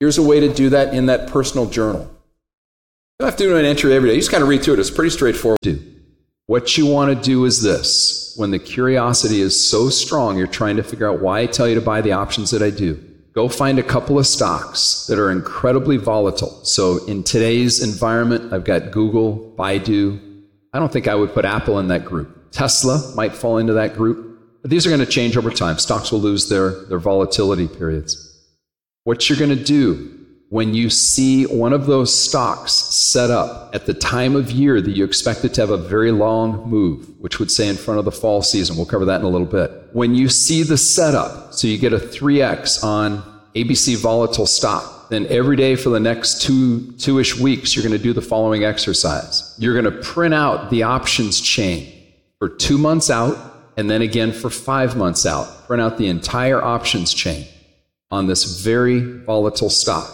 Here's 0.00 0.18
a 0.18 0.22
way 0.22 0.40
to 0.40 0.52
do 0.52 0.70
that 0.70 0.92
in 0.92 1.06
that 1.06 1.28
personal 1.28 1.66
journal. 1.66 2.02
You 2.02 3.20
don't 3.20 3.28
have 3.28 3.38
to 3.38 3.44
do 3.44 3.56
an 3.56 3.64
entry 3.64 3.94
every 3.94 4.08
day. 4.08 4.14
You 4.14 4.20
just 4.20 4.30
kind 4.30 4.42
of 4.42 4.48
read 4.48 4.62
through 4.62 4.74
it. 4.74 4.80
It's 4.80 4.90
pretty 4.90 5.10
straightforward. 5.10 5.58
What 6.46 6.76
you 6.76 6.86
want 6.86 7.16
to 7.16 7.24
do 7.24 7.44
is 7.44 7.62
this. 7.62 8.34
When 8.36 8.50
the 8.50 8.58
curiosity 8.58 9.40
is 9.40 9.70
so 9.70 9.88
strong, 9.88 10.36
you're 10.36 10.48
trying 10.48 10.76
to 10.76 10.82
figure 10.82 11.08
out 11.08 11.20
why 11.20 11.40
I 11.40 11.46
tell 11.46 11.68
you 11.68 11.76
to 11.76 11.80
buy 11.80 12.00
the 12.00 12.12
options 12.12 12.50
that 12.50 12.60
I 12.60 12.70
do. 12.70 13.02
Go 13.32 13.48
find 13.48 13.78
a 13.78 13.82
couple 13.84 14.18
of 14.18 14.26
stocks 14.26 15.06
that 15.06 15.18
are 15.18 15.30
incredibly 15.30 15.96
volatile. 15.96 16.64
So 16.64 17.04
in 17.06 17.22
today's 17.22 17.82
environment, 17.82 18.52
I've 18.52 18.64
got 18.64 18.90
Google, 18.90 19.54
Baidu. 19.56 20.42
I 20.72 20.80
don't 20.80 20.92
think 20.92 21.08
I 21.08 21.14
would 21.14 21.32
put 21.32 21.44
Apple 21.44 21.78
in 21.78 21.88
that 21.88 22.04
group. 22.04 22.50
Tesla 22.50 23.12
might 23.14 23.34
fall 23.34 23.58
into 23.58 23.74
that 23.74 23.94
group. 23.94 24.40
But 24.60 24.70
these 24.70 24.86
are 24.86 24.90
going 24.90 25.00
to 25.00 25.06
change 25.06 25.36
over 25.36 25.50
time. 25.50 25.78
Stocks 25.78 26.10
will 26.10 26.20
lose 26.20 26.48
their, 26.48 26.84
their 26.86 26.98
volatility 26.98 27.68
periods 27.68 28.33
what 29.04 29.28
you're 29.28 29.38
going 29.38 29.56
to 29.56 29.64
do 29.64 30.10
when 30.48 30.74
you 30.74 30.88
see 30.88 31.44
one 31.44 31.72
of 31.72 31.86
those 31.86 32.14
stocks 32.18 32.72
set 32.72 33.30
up 33.30 33.74
at 33.74 33.86
the 33.86 33.94
time 33.94 34.36
of 34.36 34.50
year 34.50 34.80
that 34.80 34.92
you 34.92 35.04
expect 35.04 35.44
it 35.44 35.52
to 35.52 35.60
have 35.60 35.70
a 35.70 35.76
very 35.76 36.10
long 36.10 36.68
move, 36.68 37.08
which 37.18 37.38
would 37.38 37.50
say 37.50 37.68
in 37.68 37.76
front 37.76 37.98
of 37.98 38.04
the 38.04 38.12
fall 38.12 38.40
season. 38.40 38.76
We'll 38.76 38.86
cover 38.86 39.04
that 39.06 39.20
in 39.20 39.26
a 39.26 39.28
little 39.28 39.46
bit. 39.46 39.70
When 39.92 40.14
you 40.14 40.28
see 40.28 40.62
the 40.62 40.78
setup, 40.78 41.52
so 41.54 41.66
you 41.66 41.76
get 41.76 41.92
a 41.92 41.98
3x 41.98 42.84
on 42.84 43.22
ABC 43.54 43.96
volatile 43.96 44.46
stock, 44.46 45.08
then 45.10 45.26
every 45.26 45.56
day 45.56 45.76
for 45.76 45.90
the 45.90 46.00
next 46.00 46.40
two, 46.40 46.92
two-ish 46.92 47.38
weeks, 47.38 47.74
you're 47.74 47.82
going 47.82 47.96
to 47.96 48.02
do 48.02 48.12
the 48.12 48.22
following 48.22 48.64
exercise. 48.64 49.54
You're 49.58 49.80
going 49.80 49.92
to 49.92 50.02
print 50.02 50.34
out 50.34 50.70
the 50.70 50.84
options 50.84 51.40
chain 51.40 51.92
for 52.38 52.48
two 52.48 52.78
months 52.78 53.10
out 53.10 53.36
and 53.76 53.90
then 53.90 54.02
again 54.02 54.32
for 54.32 54.50
five 54.50 54.96
months 54.96 55.26
out. 55.26 55.66
Print 55.66 55.82
out 55.82 55.98
the 55.98 56.06
entire 56.06 56.62
options 56.62 57.12
chain 57.12 57.46
on 58.14 58.28
this 58.28 58.60
very 58.62 59.00
volatile 59.00 59.68
stock. 59.68 60.08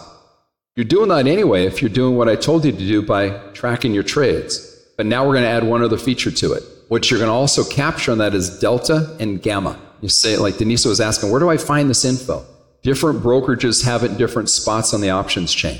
You're 0.75 0.85
doing 0.85 1.09
that 1.09 1.27
anyway 1.27 1.65
if 1.65 1.81
you're 1.81 1.89
doing 1.89 2.17
what 2.17 2.27
I 2.27 2.35
told 2.35 2.65
you 2.65 2.71
to 2.71 2.77
do 2.77 3.01
by 3.03 3.29
tracking 3.53 3.93
your 3.93 4.03
trades. 4.03 4.67
But 4.97 5.05
now 5.05 5.25
we're 5.25 5.33
going 5.33 5.43
to 5.43 5.49
add 5.49 5.63
one 5.63 5.83
other 5.83 5.97
feature 5.97 6.31
to 6.31 6.53
it. 6.53 6.63
What 6.87 7.09
you're 7.09 7.19
going 7.19 7.29
to 7.29 7.33
also 7.33 7.63
capture 7.63 8.11
on 8.11 8.17
that 8.17 8.33
is 8.33 8.59
delta 8.59 9.15
and 9.19 9.41
gamma. 9.41 9.79
You 10.01 10.09
say, 10.09 10.35
like 10.37 10.57
Denise 10.57 10.83
was 10.83 10.99
asking, 10.99 11.29
where 11.29 11.39
do 11.39 11.49
I 11.49 11.57
find 11.57 11.89
this 11.89 12.03
info? 12.03 12.43
Different 12.81 13.21
brokerages 13.21 13.85
have 13.85 14.03
it 14.03 14.11
in 14.11 14.17
different 14.17 14.49
spots 14.49 14.93
on 14.93 15.01
the 15.01 15.11
options 15.11 15.53
chain. 15.53 15.79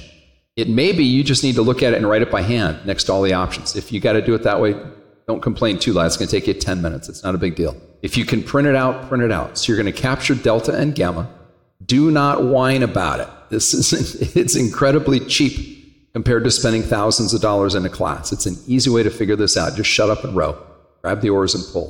It 0.56 0.70
may 0.70 0.92
be 0.92 1.04
you 1.04 1.24
just 1.24 1.44
need 1.44 1.56
to 1.56 1.64
look 1.64 1.82
at 1.82 1.94
it 1.94 1.98
and 1.98 2.08
write 2.08 2.22
it 2.22 2.30
by 2.30 2.44
hand 2.44 2.86
next 2.86 3.06
to 3.06 3.14
all 3.14 3.24
the 3.24 3.34
options. 3.34 3.76
If 3.76 3.92
you 3.92 4.00
got 4.00 4.14
to 4.14 4.22
do 4.22 4.36
it 4.36 4.44
that 4.44 4.62
way, 4.62 4.76
don't 5.28 5.42
complain 5.42 5.80
too 5.80 5.94
loud. 5.94 6.06
It's 6.06 6.18
going 6.18 6.30
to 6.30 6.40
take 6.40 6.48
you 6.48 6.54
10 6.54 6.82
minutes. 6.82 7.10
It's 7.10 7.24
not 7.24 7.34
a 7.34 7.40
big 7.40 7.56
deal. 7.56 7.76
If 8.04 8.16
you 8.16 8.26
can 8.26 8.44
print 8.44 8.68
it 8.68 8.76
out, 8.76 9.08
print 9.08 9.24
it 9.24 9.32
out. 9.32 9.58
So 9.58 9.72
you're 9.72 9.82
going 9.82 9.92
to 9.92 10.00
capture 10.00 10.36
delta 10.36 10.76
and 10.76 10.94
gamma. 10.94 11.30
Do 11.92 12.10
not 12.10 12.42
whine 12.42 12.84
about 12.84 13.20
it. 13.20 13.28
This 13.50 13.74
is 13.74 13.92
it's 14.38 14.56
incredibly 14.56 15.20
cheap 15.20 16.14
compared 16.14 16.46
to 16.46 16.50
spending 16.50 16.84
thousands 16.84 17.34
of 17.34 17.42
dollars 17.42 17.76
in 17.76 17.86
a 17.86 17.90
class. 17.90 18.32
It's 18.32 18.46
an 18.46 18.56
easy 18.66 18.90
way 18.90 19.04
to 19.04 19.10
figure 19.10 19.36
this 19.36 19.58
out. 19.58 19.76
Just 19.76 19.90
shut 19.90 20.10
up 20.10 20.24
and 20.24 20.34
row. 20.34 20.58
Grab 21.02 21.20
the 21.20 21.32
oars 21.32 21.54
and 21.54 21.62
pull. 21.74 21.90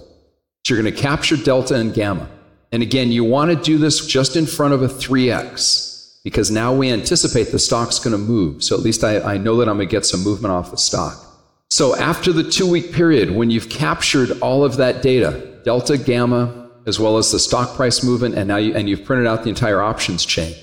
So 0.66 0.74
you're 0.74 0.82
going 0.82 0.92
to 0.92 1.00
capture 1.00 1.38
delta 1.38 1.76
and 1.76 1.94
gamma. 1.94 2.28
And 2.72 2.82
again, 2.82 3.12
you 3.12 3.24
want 3.24 3.52
to 3.52 3.64
do 3.64 3.78
this 3.78 4.04
just 4.08 4.36
in 4.36 4.48
front 4.48 4.74
of 4.74 4.82
a 4.82 4.88
3x 4.88 6.24
because 6.24 6.50
now 6.50 6.74
we 6.74 6.90
anticipate 6.90 7.52
the 7.52 7.60
stock's 7.60 8.00
going 8.00 8.14
to 8.14 8.18
move. 8.18 8.64
So 8.64 8.76
at 8.76 8.82
least 8.82 9.04
I, 9.04 9.20
I 9.20 9.38
know 9.38 9.58
that 9.58 9.70
I'm 9.70 9.78
going 9.78 9.88
to 9.88 9.92
get 9.92 10.08
some 10.08 10.24
movement 10.24 10.52
off 10.52 10.72
the 10.72 10.78
stock. 10.78 11.24
So 11.70 11.96
after 11.96 12.34
the 12.34 12.50
two 12.50 12.68
week 12.68 12.92
period, 12.92 13.30
when 13.30 13.52
you've 13.52 13.70
captured 13.70 14.32
all 14.40 14.64
of 14.64 14.78
that 14.78 15.04
data, 15.04 15.60
delta, 15.64 15.96
gamma, 15.96 16.61
as 16.86 17.00
well 17.00 17.18
as 17.18 17.32
the 17.32 17.40
stock 17.40 17.76
price 17.76 18.04
movement, 18.04 18.36
and 18.36 18.48
now 18.48 18.58
you, 18.58 18.74
and 18.76 18.90
you've 18.90 19.06
printed 19.06 19.28
out 19.28 19.44
the 19.44 19.50
entire 19.50 19.82
options 19.82 20.26
chain. 20.26 20.54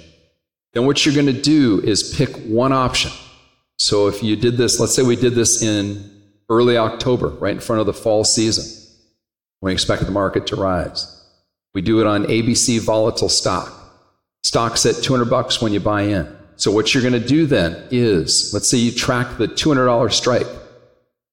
Then 0.73 0.87
what 0.87 1.05
you're 1.05 1.15
going 1.15 1.27
to 1.27 1.33
do 1.33 1.81
is 1.81 2.15
pick 2.15 2.37
one 2.47 2.73
option. 2.73 3.11
So 3.79 4.09
if 4.09 4.23
you 4.23 4.37
did 4.37 4.57
this, 4.57 4.81
let's 4.81 4.95
say 4.95 5.03
we 5.03 5.17
did 5.17 5.35
this 5.35 5.63
in 5.63 6.11
early 6.49 6.77
October, 6.77 7.29
right 7.29 7.55
in 7.55 7.61
front 7.61 7.81
of 7.81 7.87
the 7.87 7.93
fall 7.93 8.25
season, 8.25 8.65
when 9.61 9.71
we 9.71 9.75
expected 9.75 10.07
the 10.07 10.13
market 10.13 10.47
to 10.49 10.57
rise. 10.57 11.15
We 11.75 11.83
do 11.83 12.01
it 12.01 12.07
on 12.07 12.25
ABC 12.25 12.81
volatile 12.81 13.29
stock. 13.29 13.73
Stock's 14.43 14.87
at 14.87 14.97
200 14.97 15.27
bucks 15.27 15.61
when 15.61 15.73
you 15.73 15.81
buy 15.81 16.03
in. 16.03 16.37
So 16.57 16.73
what 16.73 16.93
you're 16.93 17.03
going 17.03 17.21
to 17.21 17.27
do 17.27 17.47
then 17.47 17.87
is, 17.91 18.53
let's 18.53 18.69
say 18.69 18.79
you 18.79 18.91
track 18.91 19.39
the 19.39 19.47
$200 19.47 20.13
strike 20.13 20.47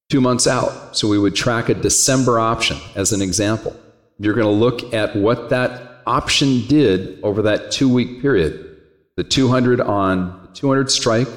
two 0.10 0.22
months 0.22 0.46
out. 0.48 0.96
So 0.96 1.08
we 1.08 1.18
would 1.18 1.36
track 1.36 1.70
a 1.70 1.74
December 1.74 2.40
option 2.40 2.78
as 2.96 3.12
an 3.12 3.22
example. 3.22 3.76
You're 4.20 4.34
going 4.34 4.46
to 4.46 4.52
look 4.52 4.94
at 4.94 5.16
what 5.16 5.50
that 5.50 6.02
option 6.06 6.66
did 6.68 7.20
over 7.24 7.42
that 7.44 7.72
two 7.72 7.94
week 7.94 8.22
period. 8.22 8.78
The 9.16 9.24
200 9.24 9.82
on 9.82 10.50
200 10.54 10.92
strike 10.92 11.28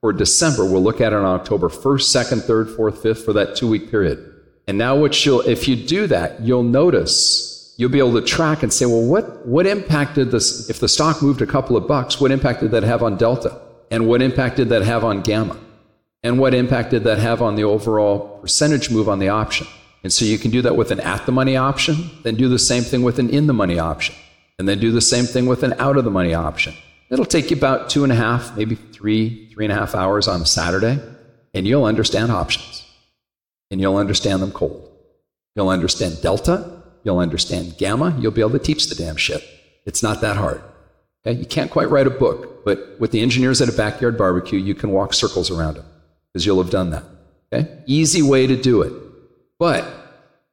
for 0.00 0.12
December, 0.12 0.64
we'll 0.64 0.82
look 0.82 1.00
at 1.00 1.12
it 1.12 1.16
on 1.16 1.24
October 1.24 1.68
1st, 1.68 2.32
2nd, 2.32 2.40
3rd, 2.42 2.76
4th, 2.76 2.98
5th 2.98 3.24
for 3.24 3.32
that 3.32 3.56
two 3.56 3.68
week 3.68 3.90
period. 3.90 4.32
And 4.66 4.78
now 4.78 4.96
what 4.96 5.24
you'll, 5.24 5.40
if 5.42 5.68
you 5.68 5.76
do 5.76 6.06
that, 6.06 6.40
you'll 6.40 6.62
notice, 6.62 7.74
you'll 7.76 7.90
be 7.90 7.98
able 7.98 8.14
to 8.14 8.22
track 8.22 8.62
and 8.62 8.72
say, 8.72 8.86
well, 8.86 9.02
what, 9.02 9.46
what 9.46 9.66
impact 9.66 10.14
did 10.14 10.30
this, 10.30 10.68
if 10.70 10.80
the 10.80 10.88
stock 10.88 11.22
moved 11.22 11.42
a 11.42 11.46
couple 11.46 11.76
of 11.76 11.86
bucks, 11.86 12.20
what 12.20 12.30
impact 12.30 12.60
did 12.60 12.70
that 12.70 12.82
have 12.82 13.02
on 13.02 13.16
Delta? 13.16 13.60
And 13.90 14.06
what 14.06 14.22
impact 14.22 14.56
did 14.56 14.70
that 14.70 14.82
have 14.82 15.04
on 15.04 15.22
Gamma? 15.22 15.56
And 16.22 16.38
what 16.38 16.54
impact 16.54 16.90
did 16.90 17.04
that 17.04 17.18
have 17.18 17.42
on 17.42 17.54
the 17.54 17.64
overall 17.64 18.38
percentage 18.40 18.90
move 18.90 19.08
on 19.08 19.18
the 19.18 19.28
option? 19.28 19.66
And 20.04 20.12
so 20.12 20.24
you 20.26 20.38
can 20.38 20.50
do 20.50 20.62
that 20.62 20.76
with 20.76 20.90
an 20.90 21.00
at 21.00 21.24
the 21.26 21.32
money 21.32 21.56
option, 21.56 22.10
then 22.22 22.36
do 22.36 22.48
the 22.48 22.58
same 22.58 22.82
thing 22.82 23.02
with 23.02 23.18
an 23.18 23.30
in 23.30 23.46
the 23.46 23.54
money 23.54 23.78
option, 23.78 24.14
and 24.58 24.68
then 24.68 24.78
do 24.78 24.92
the 24.92 25.00
same 25.00 25.24
thing 25.24 25.46
with 25.46 25.62
an 25.62 25.72
out 25.78 25.96
of 25.96 26.04
the 26.04 26.10
money 26.10 26.34
option. 26.34 26.74
It'll 27.10 27.24
take 27.24 27.50
you 27.50 27.56
about 27.56 27.88
two 27.88 28.04
and 28.04 28.12
a 28.12 28.16
half, 28.16 28.54
maybe 28.56 28.74
three, 28.74 29.48
three 29.48 29.64
and 29.64 29.72
a 29.72 29.74
half 29.74 29.94
hours 29.94 30.28
on 30.28 30.42
a 30.42 30.46
Saturday, 30.46 31.00
and 31.54 31.66
you'll 31.66 31.86
understand 31.86 32.30
options. 32.30 32.82
And 33.70 33.80
you'll 33.80 33.96
understand 33.96 34.42
them 34.42 34.52
cold. 34.52 34.90
You'll 35.56 35.70
understand 35.70 36.20
delta. 36.20 36.82
You'll 37.02 37.18
understand 37.18 37.78
gamma. 37.78 38.14
You'll 38.20 38.32
be 38.32 38.42
able 38.42 38.50
to 38.52 38.58
teach 38.58 38.88
the 38.88 38.94
damn 38.94 39.16
shit. 39.16 39.42
It's 39.86 40.02
not 40.02 40.20
that 40.20 40.36
hard. 40.36 40.62
Okay? 41.26 41.38
You 41.38 41.46
can't 41.46 41.70
quite 41.70 41.88
write 41.88 42.06
a 42.06 42.10
book, 42.10 42.64
but 42.64 42.96
with 43.00 43.10
the 43.10 43.20
engineers 43.20 43.62
at 43.62 43.68
a 43.68 43.72
backyard 43.72 44.18
barbecue, 44.18 44.58
you 44.58 44.74
can 44.74 44.90
walk 44.90 45.14
circles 45.14 45.50
around 45.50 45.74
them 45.76 45.86
because 46.32 46.44
you'll 46.44 46.62
have 46.62 46.70
done 46.70 46.90
that. 46.90 47.04
Okay? 47.52 47.82
Easy 47.86 48.22
way 48.22 48.46
to 48.46 48.56
do 48.60 48.82
it. 48.82 48.92
But 49.58 49.86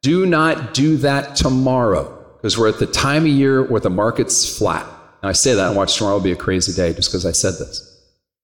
do 0.02 0.26
not 0.26 0.74
do 0.74 0.98
that 0.98 1.36
tomorrow 1.36 2.18
because 2.38 2.58
we're 2.58 2.70
at 2.70 2.80
the 2.80 2.88
time 2.88 3.24
of 3.24 3.30
year 3.30 3.64
where 3.64 3.82
the 3.82 3.90
market's 3.90 4.58
flat. 4.58 4.86
Now, 5.22 5.30
I 5.30 5.34
say 5.34 5.54
that 5.54 5.68
and 5.68 5.78
watch 5.78 5.98
tomorrow 5.98 6.16
will 6.16 6.24
be 6.24 6.32
a 6.32 6.36
crazy 6.36 6.74
day 6.74 6.94
just 6.94 7.10
because 7.10 7.26
I 7.26 7.32
said 7.32 7.54
this. 7.54 7.88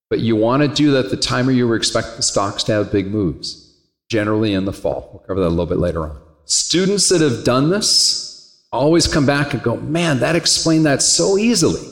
But 0.09 0.19
you 0.19 0.35
want 0.35 0.63
to 0.63 0.67
do 0.69 0.91
that 0.91 1.09
the 1.09 1.17
time 1.17 1.49
of 1.49 1.55
year 1.55 1.65
where 1.65 1.75
you 1.75 1.79
expect 1.79 2.15
the 2.15 2.21
stocks 2.21 2.63
to 2.65 2.73
have 2.73 2.91
big 2.91 3.07
moves, 3.07 3.75
generally 4.09 4.53
in 4.53 4.65
the 4.65 4.73
fall. 4.73 5.09
We'll 5.11 5.23
cover 5.23 5.39
that 5.39 5.47
a 5.47 5.49
little 5.49 5.65
bit 5.65 5.79
later 5.79 6.03
on. 6.03 6.21
Students 6.45 7.09
that 7.09 7.21
have 7.21 7.43
done 7.43 7.71
this 7.71 8.63
always 8.71 9.07
come 9.07 9.25
back 9.25 9.53
and 9.53 9.63
go, 9.63 9.77
man, 9.77 10.19
that 10.19 10.35
explained 10.35 10.85
that 10.85 11.01
so 11.01 11.37
easily. 11.37 11.85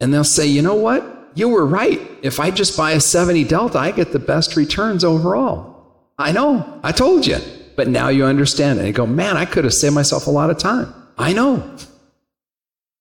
And 0.00 0.12
they'll 0.12 0.24
say, 0.24 0.46
you 0.46 0.62
know 0.62 0.74
what? 0.74 1.32
You 1.34 1.48
were 1.48 1.66
right. 1.66 2.00
If 2.22 2.38
I 2.38 2.50
just 2.50 2.76
buy 2.76 2.92
a 2.92 3.00
70 3.00 3.44
Delta, 3.44 3.78
I 3.78 3.90
get 3.90 4.12
the 4.12 4.18
best 4.18 4.56
returns 4.56 5.04
overall. 5.04 6.12
I 6.18 6.32
know. 6.32 6.80
I 6.82 6.92
told 6.92 7.26
you. 7.26 7.38
But 7.76 7.88
now 7.88 8.08
you 8.08 8.24
understand 8.24 8.78
it. 8.78 8.82
And 8.82 8.88
you 8.88 8.94
go, 8.94 9.06
man, 9.06 9.36
I 9.36 9.44
could 9.44 9.64
have 9.64 9.74
saved 9.74 9.94
myself 9.94 10.26
a 10.26 10.30
lot 10.30 10.50
of 10.50 10.58
time. 10.58 10.92
I 11.18 11.32
know. 11.32 11.76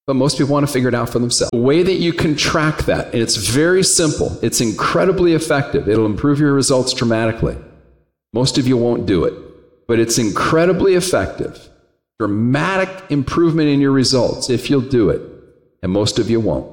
But 0.08 0.16
most 0.16 0.38
people 0.38 0.54
want 0.54 0.68
to 0.68 0.72
figure 0.72 0.90
it 0.90 0.96
out 0.96 1.10
for 1.10 1.20
themselves. 1.20 1.50
The 1.52 1.58
way 1.58 1.82
that 1.82 1.96
you 1.96 2.14
can 2.14 2.36
track 2.36 2.84
that, 2.84 3.08
and 3.14 3.24
it's 3.24 3.38
very 3.38 3.84
simple, 3.84 4.38
it's 4.44 4.62
incredibly 4.62 5.34
effective, 5.34 5.90
it'll 5.90 6.06
improve 6.06 6.40
your 6.40 6.54
results 6.54 6.94
dramatically. 6.94 7.58
Most 8.32 8.60
of 8.60 8.68
you 8.68 8.78
won't 8.78 9.08
do 9.08 9.24
it, 9.24 9.34
but 9.88 9.98
it's 9.98 10.20
incredibly 10.20 10.94
effective. 10.94 11.70
Dramatic 12.20 12.90
improvement 13.10 13.70
in 13.70 13.82
your 13.82 13.92
results 13.92 14.50
if 14.50 14.70
you'll 14.70 14.82
do 14.82 15.10
it, 15.10 15.22
and 15.82 15.92
most 15.92 16.20
of 16.20 16.30
you 16.30 16.40
won't. 16.40 16.72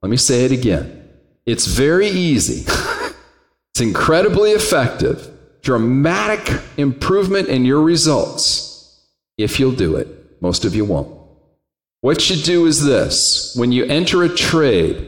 Let 0.00 0.08
me 0.08 0.16
say 0.16 0.46
it 0.46 0.52
again. 0.52 1.08
It's 1.44 1.66
very 1.66 2.08
easy. 2.08 2.64
it's 3.72 3.80
incredibly 3.80 4.52
effective. 4.52 5.29
Dramatic 5.62 6.60
improvement 6.76 7.48
in 7.48 7.64
your 7.64 7.82
results 7.82 9.04
if 9.36 9.60
you'll 9.60 9.72
do 9.72 9.96
it. 9.96 10.08
Most 10.40 10.64
of 10.64 10.74
you 10.74 10.84
won't. 10.84 11.16
What 12.00 12.30
you 12.30 12.36
do 12.36 12.66
is 12.66 12.84
this 12.84 13.54
when 13.56 13.72
you 13.72 13.84
enter 13.84 14.22
a 14.22 14.28
trade, 14.28 15.06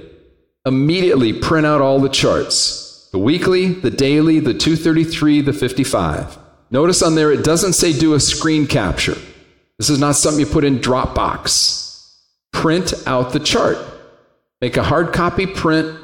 immediately 0.67 1.33
print 1.33 1.67
out 1.67 1.81
all 1.81 2.01
the 2.01 2.09
charts 2.09 3.09
the 3.13 3.19
weekly, 3.19 3.69
the 3.69 3.91
daily, 3.91 4.41
the 4.41 4.55
233, 4.55 5.43
the 5.43 5.53
55. 5.53 6.39
Notice 6.71 7.03
on 7.03 7.15
there 7.15 7.31
it 7.31 7.45
doesn't 7.45 7.75
say 7.75 7.93
do 7.93 8.15
a 8.15 8.21
screen 8.21 8.67
capture. 8.67 9.17
This 9.79 9.91
is 9.91 9.99
not 9.99 10.17
something 10.17 10.41
you 10.41 10.47
put 10.47 10.65
in 10.65 10.79
Dropbox. 10.79 12.17
Print 12.53 12.95
out 13.07 13.33
the 13.33 13.41
chart. 13.41 13.77
Make 14.63 14.79
a 14.79 14.83
hard 14.83 15.13
copy 15.13 15.47
print. 15.47 15.99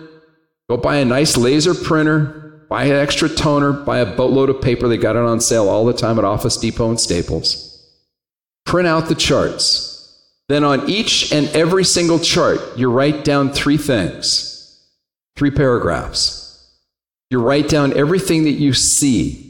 Go 0.68 0.76
buy 0.76 0.96
a 0.96 1.04
nice 1.04 1.38
laser 1.38 1.74
printer. 1.74 2.47
Buy 2.68 2.84
an 2.84 2.96
extra 2.96 3.28
toner. 3.28 3.72
Buy 3.72 3.98
a 3.98 4.16
boatload 4.16 4.50
of 4.50 4.60
paper. 4.60 4.88
They 4.88 4.96
got 4.96 5.16
it 5.16 5.22
on 5.22 5.40
sale 5.40 5.68
all 5.68 5.84
the 5.84 5.92
time 5.92 6.18
at 6.18 6.24
Office 6.24 6.56
Depot 6.56 6.90
and 6.90 7.00
Staples. 7.00 7.64
Print 8.66 8.86
out 8.86 9.08
the 9.08 9.14
charts. 9.14 9.88
Then 10.48 10.64
on 10.64 10.88
each 10.88 11.32
and 11.32 11.48
every 11.48 11.84
single 11.84 12.18
chart, 12.18 12.60
you 12.76 12.90
write 12.90 13.24
down 13.24 13.52
three 13.52 13.76
things, 13.76 14.82
three 15.36 15.50
paragraphs. 15.50 16.44
You 17.30 17.40
write 17.42 17.68
down 17.68 17.96
everything 17.96 18.44
that 18.44 18.52
you 18.52 18.72
see. 18.72 19.44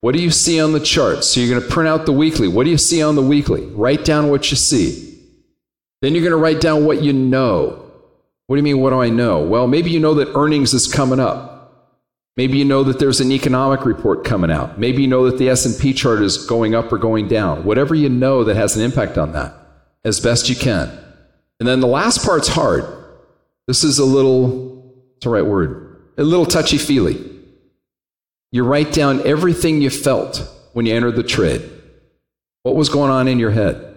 What 0.00 0.14
do 0.14 0.22
you 0.22 0.30
see 0.30 0.60
on 0.60 0.72
the 0.72 0.80
chart? 0.80 1.24
So 1.24 1.40
you're 1.40 1.50
going 1.50 1.62
to 1.62 1.72
print 1.72 1.88
out 1.88 2.06
the 2.06 2.12
weekly. 2.12 2.48
What 2.48 2.64
do 2.64 2.70
you 2.70 2.78
see 2.78 3.02
on 3.02 3.14
the 3.14 3.22
weekly? 3.22 3.66
Write 3.66 4.04
down 4.04 4.30
what 4.30 4.50
you 4.50 4.56
see. 4.56 5.20
Then 6.00 6.14
you're 6.14 6.24
going 6.24 6.32
to 6.32 6.36
write 6.36 6.60
down 6.60 6.84
what 6.84 7.02
you 7.02 7.12
know. 7.12 7.90
What 8.46 8.56
do 8.56 8.58
you 8.58 8.64
mean, 8.64 8.80
what 8.80 8.90
do 8.90 9.00
I 9.00 9.10
know? 9.10 9.40
Well, 9.42 9.68
maybe 9.68 9.90
you 9.90 10.00
know 10.00 10.14
that 10.14 10.34
earnings 10.34 10.74
is 10.74 10.92
coming 10.92 11.20
up. 11.20 11.51
Maybe 12.36 12.58
you 12.58 12.64
know 12.64 12.82
that 12.84 12.98
there's 12.98 13.20
an 13.20 13.30
economic 13.30 13.84
report 13.84 14.24
coming 14.24 14.50
out. 14.50 14.78
Maybe 14.78 15.02
you 15.02 15.08
know 15.08 15.28
that 15.28 15.38
the 15.38 15.50
S&P 15.50 15.92
chart 15.92 16.22
is 16.22 16.46
going 16.46 16.74
up 16.74 16.90
or 16.90 16.98
going 16.98 17.28
down. 17.28 17.64
Whatever 17.64 17.94
you 17.94 18.08
know 18.08 18.44
that 18.44 18.56
has 18.56 18.74
an 18.76 18.82
impact 18.82 19.18
on 19.18 19.32
that 19.32 19.54
as 20.04 20.18
best 20.18 20.48
you 20.48 20.56
can. 20.56 20.90
And 21.60 21.68
then 21.68 21.80
the 21.80 21.86
last 21.86 22.24
part's 22.24 22.48
hard. 22.48 22.84
This 23.66 23.84
is 23.84 23.98
a 23.98 24.04
little, 24.04 24.48
what's 25.12 25.24
the 25.24 25.30
right 25.30 25.44
word? 25.44 26.02
A 26.16 26.24
little 26.24 26.46
touchy 26.46 26.78
feely. 26.78 27.22
You 28.50 28.64
write 28.64 28.92
down 28.92 29.26
everything 29.26 29.80
you 29.80 29.90
felt 29.90 30.48
when 30.72 30.86
you 30.86 30.94
entered 30.94 31.16
the 31.16 31.22
trade. 31.22 31.62
What 32.62 32.76
was 32.76 32.88
going 32.88 33.10
on 33.10 33.28
in 33.28 33.38
your 33.38 33.50
head? 33.50 33.96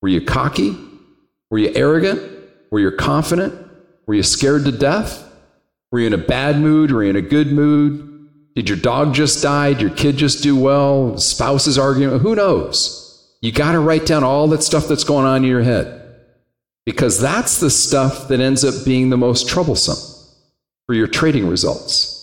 Were 0.00 0.08
you 0.08 0.20
cocky? 0.20 0.76
Were 1.50 1.58
you 1.58 1.72
arrogant? 1.74 2.22
Were 2.70 2.80
you 2.80 2.92
confident? 2.92 3.54
Were 4.06 4.14
you 4.14 4.22
scared 4.22 4.64
to 4.64 4.72
death? 4.72 5.25
Were 5.90 6.00
you 6.00 6.06
in 6.08 6.12
a 6.12 6.18
bad 6.18 6.60
mood? 6.60 6.90
Were 6.90 7.04
you 7.04 7.10
in 7.10 7.16
a 7.16 7.22
good 7.22 7.52
mood? 7.52 8.30
Did 8.54 8.68
your 8.68 8.78
dog 8.78 9.14
just 9.14 9.42
die? 9.42 9.74
Did 9.74 9.82
your 9.82 9.90
kid 9.90 10.16
just 10.16 10.42
do 10.42 10.56
well? 10.56 11.18
Spouses 11.18 11.78
arguing? 11.78 12.20
Who 12.20 12.34
knows? 12.34 13.02
You 13.42 13.52
got 13.52 13.72
to 13.72 13.80
write 13.80 14.06
down 14.06 14.24
all 14.24 14.48
that 14.48 14.62
stuff 14.62 14.88
that's 14.88 15.04
going 15.04 15.26
on 15.26 15.44
in 15.44 15.50
your 15.50 15.62
head 15.62 16.02
because 16.84 17.20
that's 17.20 17.60
the 17.60 17.70
stuff 17.70 18.28
that 18.28 18.40
ends 18.40 18.64
up 18.64 18.84
being 18.84 19.10
the 19.10 19.16
most 19.16 19.48
troublesome 19.48 19.96
for 20.86 20.94
your 20.94 21.06
trading 21.06 21.48
results. 21.48 22.14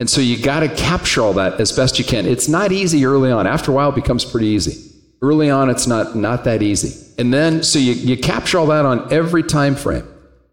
And 0.00 0.08
so 0.08 0.20
you 0.20 0.42
got 0.42 0.60
to 0.60 0.68
capture 0.68 1.22
all 1.22 1.34
that 1.34 1.60
as 1.60 1.72
best 1.72 1.98
you 1.98 2.04
can. 2.04 2.26
It's 2.26 2.48
not 2.48 2.72
easy 2.72 3.04
early 3.04 3.30
on. 3.30 3.46
After 3.46 3.70
a 3.70 3.74
while, 3.74 3.90
it 3.90 3.94
becomes 3.94 4.24
pretty 4.24 4.46
easy. 4.46 4.92
Early 5.20 5.50
on, 5.50 5.70
it's 5.70 5.86
not, 5.86 6.16
not 6.16 6.44
that 6.44 6.62
easy. 6.62 7.14
And 7.18 7.34
then, 7.34 7.62
so 7.62 7.78
you, 7.78 7.92
you 7.92 8.16
capture 8.16 8.58
all 8.58 8.66
that 8.66 8.84
on 8.84 9.12
every 9.12 9.42
time 9.42 9.74
frame. 9.74 10.06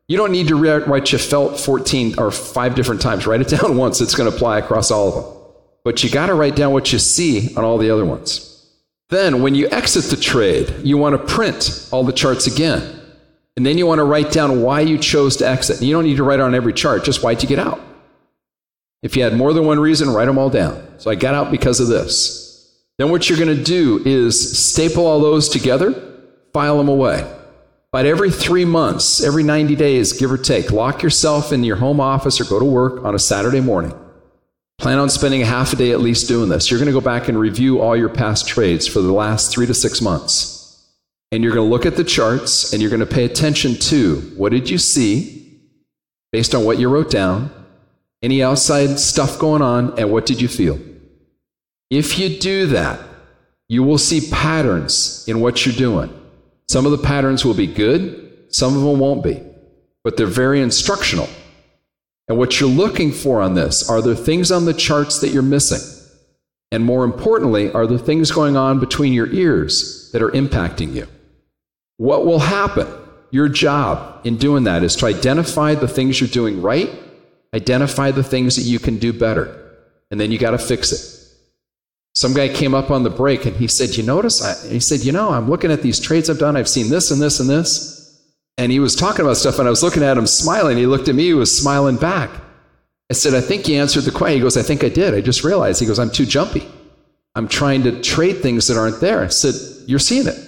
You 0.08 0.18
don't 0.18 0.32
need 0.32 0.50
to 0.50 0.56
write 0.56 1.12
you 1.12 1.18
felt 1.18 1.60
14 1.60 2.20
or 2.20 2.30
five 2.30 2.76
different 2.76 3.02
times. 3.02 3.26
Write 3.26 3.42
it 3.42 3.48
down 3.60 3.78
once. 3.78 4.02
It's 4.02 4.16
going 4.16 4.30
to 4.30 4.36
apply 4.36 4.60
across 4.60 4.92
all 4.92 5.08
of 5.08 5.24
them. 5.24 5.34
But 5.84 6.04
you 6.04 6.10
got 6.10 6.28
to 6.28 6.34
write 6.34 6.56
down 6.56 6.74
what 6.74 6.92
you 6.92 7.00
see 7.00 7.56
on 7.56 7.64
all 7.64 7.78
the 7.78 7.92
other 7.92 8.06
ones. 8.06 8.52
Then, 9.10 9.44
when 9.44 9.54
you 9.54 9.70
exit 9.70 10.06
the 10.06 10.16
trade, 10.16 10.74
you 10.84 10.98
want 10.98 11.14
to 11.14 11.34
print 11.34 11.88
all 11.92 12.04
the 12.04 12.12
charts 12.12 12.48
again. 12.48 13.02
And 13.56 13.66
then 13.66 13.78
you 13.78 13.86
want 13.86 14.00
to 14.00 14.04
write 14.04 14.32
down 14.32 14.64
why 14.64 14.82
you 14.82 14.98
chose 14.98 15.38
to 15.38 15.48
exit. 15.48 15.82
You 15.82 15.94
don't 15.94 16.04
need 16.04 16.18
to 16.18 16.24
write 16.24 16.40
on 16.40 16.56
every 16.56 16.74
chart, 16.74 17.04
just 17.04 17.24
why'd 17.24 17.42
you 17.42 17.48
get 17.48 17.60
out. 17.60 17.80
If 19.04 19.16
you 19.16 19.24
had 19.24 19.36
more 19.36 19.54
than 19.54 19.66
one 19.66 19.80
reason, 19.80 20.10
write 20.10 20.26
them 20.26 20.40
all 20.40 20.50
down. 20.50 20.84
So 20.98 21.12
I 21.12 21.16
got 21.16 21.36
out 21.36 21.52
because 21.52 21.80
of 21.80 21.88
this. 21.88 22.82
Then 22.98 23.12
what 23.12 23.30
you're 23.30 23.38
going 23.38 23.56
to 23.56 23.64
do 23.64 24.02
is 24.04 24.58
staple 24.58 25.06
all 25.06 25.20
those 25.20 25.50
together, 25.50 25.94
file 26.52 26.78
them 26.78 26.90
away. 26.90 27.32
But 27.96 28.06
every 28.06 28.30
three 28.30 28.66
months, 28.66 29.24
every 29.24 29.44
90 29.44 29.78
days, 29.78 30.12
give 30.12 30.30
or 30.30 30.38
take, 30.38 30.70
lock 30.70 31.02
yourself 31.02 31.54
in 31.54 31.64
your 31.64 31.78
home 31.78 32.02
office 32.02 32.42
or 32.42 32.44
go 32.44 32.60
to 32.60 32.66
work 32.66 33.06
on 33.06 33.16
a 33.16 33.20
Saturday 33.20 33.62
morning 33.62 33.94
Plan 34.78 35.00
on 35.00 35.10
spending 35.10 35.42
a 35.42 35.46
half 35.46 35.72
a 35.72 35.76
day 35.78 35.92
at 35.92 36.02
least 36.02 36.28
doing 36.28 36.50
this. 36.50 36.70
You're 36.70 36.80
going 36.80 36.88
to 36.88 36.94
go 36.94 37.02
back 37.02 37.30
and 37.30 37.40
review 37.40 37.82
all 37.82 37.96
your 37.96 38.10
past 38.10 38.48
trades 38.48 38.86
for 38.86 39.00
the 39.02 39.12
last 39.12 39.54
three 39.54 39.66
to 39.66 39.74
six 39.74 40.02
months. 40.02 40.86
And 41.32 41.44
you're 41.44 41.54
going 41.54 41.66
to 41.66 41.72
look 41.72 41.86
at 41.86 41.96
the 41.96 42.04
charts 42.04 42.74
and 42.74 42.82
you're 42.82 42.92
going 42.92 43.00
to 43.00 43.06
pay 43.06 43.26
attention 43.26 43.76
to 43.76 44.20
what 44.36 44.52
did 44.52 44.70
you 44.70 44.78
see 44.78 45.60
based 46.32 46.54
on 46.54 46.66
what 46.66 46.78
you 46.78 46.90
wrote 46.90 47.10
down, 47.10 47.50
any 48.22 48.44
outside 48.44 49.00
stuff 49.00 49.40
going 49.40 49.62
on, 49.62 49.98
and 49.98 50.12
what 50.12 50.26
did 50.26 50.42
you 50.42 50.48
feel? 50.48 50.80
If 51.90 52.20
you 52.20 52.38
do 52.38 52.68
that, 52.68 53.00
you 53.70 53.82
will 53.82 53.98
see 53.98 54.30
patterns 54.30 55.26
in 55.28 55.40
what 55.40 55.66
you're 55.66 55.76
doing. 55.76 56.14
Some 56.68 56.86
of 56.86 56.92
the 56.92 56.98
patterns 56.98 57.46
will 57.46 57.54
be 57.54 57.68
good, 57.68 58.46
some 58.50 58.76
of 58.76 58.84
them 58.84 59.00
won't 59.00 59.24
be, 59.24 59.42
but 60.04 60.18
they're 60.18 60.28
very 60.28 60.62
instructional. 60.62 61.30
And 62.28 62.38
what 62.38 62.60
you're 62.60 62.70
looking 62.70 63.12
for 63.12 63.42
on 63.42 63.54
this 63.54 63.90
are 63.90 64.02
there 64.02 64.16
things 64.16 64.52
on 64.52 64.66
the 64.66 64.74
charts 64.74 65.20
that 65.20 65.30
you're 65.30 65.44
missing? 65.44 65.82
And 66.72 66.84
more 66.84 67.04
importantly, 67.04 67.72
are 67.72 67.86
there 67.88 67.98
things 67.98 68.32
going 68.32 68.58
on 68.58 68.80
between 68.80 69.14
your 69.14 69.32
ears 69.32 70.10
that 70.12 70.22
are 70.22 70.32
impacting 70.32 70.94
you? 70.94 71.08
What 71.98 72.26
will 72.26 72.40
happen? 72.40 72.88
Your 73.32 73.48
job 73.48 74.26
in 74.26 74.38
doing 74.38 74.64
that 74.64 74.84
is 74.84 74.96
to 74.98 75.06
identify 75.06 75.76
the 75.76 75.88
things 75.88 76.20
you're 76.20 76.28
doing 76.30 76.62
right, 76.62 76.90
identify 77.54 78.12
the 78.12 78.24
things 78.24 78.56
that 78.56 78.64
you 78.64 78.80
can 78.80 78.98
do 78.98 79.14
better, 79.14 79.74
and 80.10 80.20
then 80.20 80.32
you 80.32 80.38
got 80.38 80.52
to 80.52 80.58
fix 80.58 80.92
it. 80.92 81.15
Some 82.16 82.34
guy 82.34 82.48
came 82.48 82.74
up 82.74 82.92
on 82.92 83.04
the 83.04 83.10
break 83.10 83.46
and 83.46 83.56
he 83.56 83.68
said, 83.68 83.96
You 83.96 84.04
notice? 84.04 84.42
I, 84.42 84.70
he 84.70 84.80
said, 84.80 85.02
You 85.02 85.12
know, 85.12 85.30
I'm 85.30 85.50
looking 85.50 85.72
at 85.72 85.82
these 85.82 86.00
trades 86.00 86.30
I've 86.30 86.40
done. 86.40 86.56
I've 86.56 86.70
seen 86.70 86.90
this 86.90 87.12
and 87.12 87.22
this 87.22 87.40
and 87.40 87.50
this. 87.50 87.96
And 88.58 88.72
he 88.72 88.80
was 88.80 88.96
talking 88.96 89.26
about 89.26 89.36
stuff, 89.36 89.60
and 89.60 89.68
I 89.68 89.70
was 89.70 89.84
looking 89.84 90.02
at 90.02 90.18
him 90.18 90.26
smiling. 90.26 90.78
He 90.78 90.86
looked 90.86 91.10
at 91.10 91.16
me, 91.16 91.26
he 91.26 91.34
was 91.34 91.56
smiling 91.56 91.98
back. 91.98 92.30
I 93.10 93.14
said, 93.14 93.34
I 93.36 93.42
think 93.42 93.68
you 93.68 93.76
answered 93.76 94.06
the 94.06 94.12
question. 94.12 94.38
He 94.38 94.42
goes, 94.42 94.56
I 94.56 94.64
think 94.64 94.84
I 94.84 94.90
did. 94.90 95.14
I 95.14 95.20
just 95.22 95.44
realized. 95.44 95.82
He 95.82 95.86
goes, 95.86 96.00
I'm 96.00 96.10
too 96.10 96.26
jumpy. 96.26 96.66
I'm 97.36 97.50
trying 97.50 97.84
to 97.84 98.02
trade 98.02 98.38
things 98.38 98.68
that 98.68 98.78
aren't 98.78 99.02
there. 99.02 99.22
I 99.22 99.28
said, 99.28 99.56
You're 99.88 100.00
seeing 100.00 100.28
it. 100.28 100.40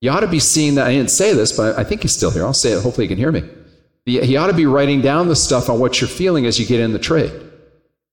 You 0.00 0.10
ought 0.10 0.20
to 0.20 0.26
be 0.26 0.40
seeing 0.40 0.74
that. 0.76 0.86
I 0.86 0.92
didn't 0.92 1.10
say 1.10 1.34
this, 1.34 1.52
but 1.52 1.78
I 1.78 1.84
think 1.84 2.02
he's 2.02 2.16
still 2.16 2.30
here. 2.30 2.44
I'll 2.44 2.54
say 2.54 2.72
it. 2.72 2.82
Hopefully, 2.82 3.06
he 3.06 3.08
can 3.08 3.18
hear 3.18 3.32
me. 3.32 3.42
He 4.06 4.36
ought 4.36 4.48
to 4.48 4.54
be 4.54 4.66
writing 4.66 5.00
down 5.00 5.28
the 5.28 5.36
stuff 5.36 5.70
on 5.70 5.80
what 5.80 6.00
you're 6.00 6.08
feeling 6.08 6.44
as 6.44 6.60
you 6.60 6.66
get 6.66 6.80
in 6.80 6.92
the 6.92 6.98
trade. 6.98 7.32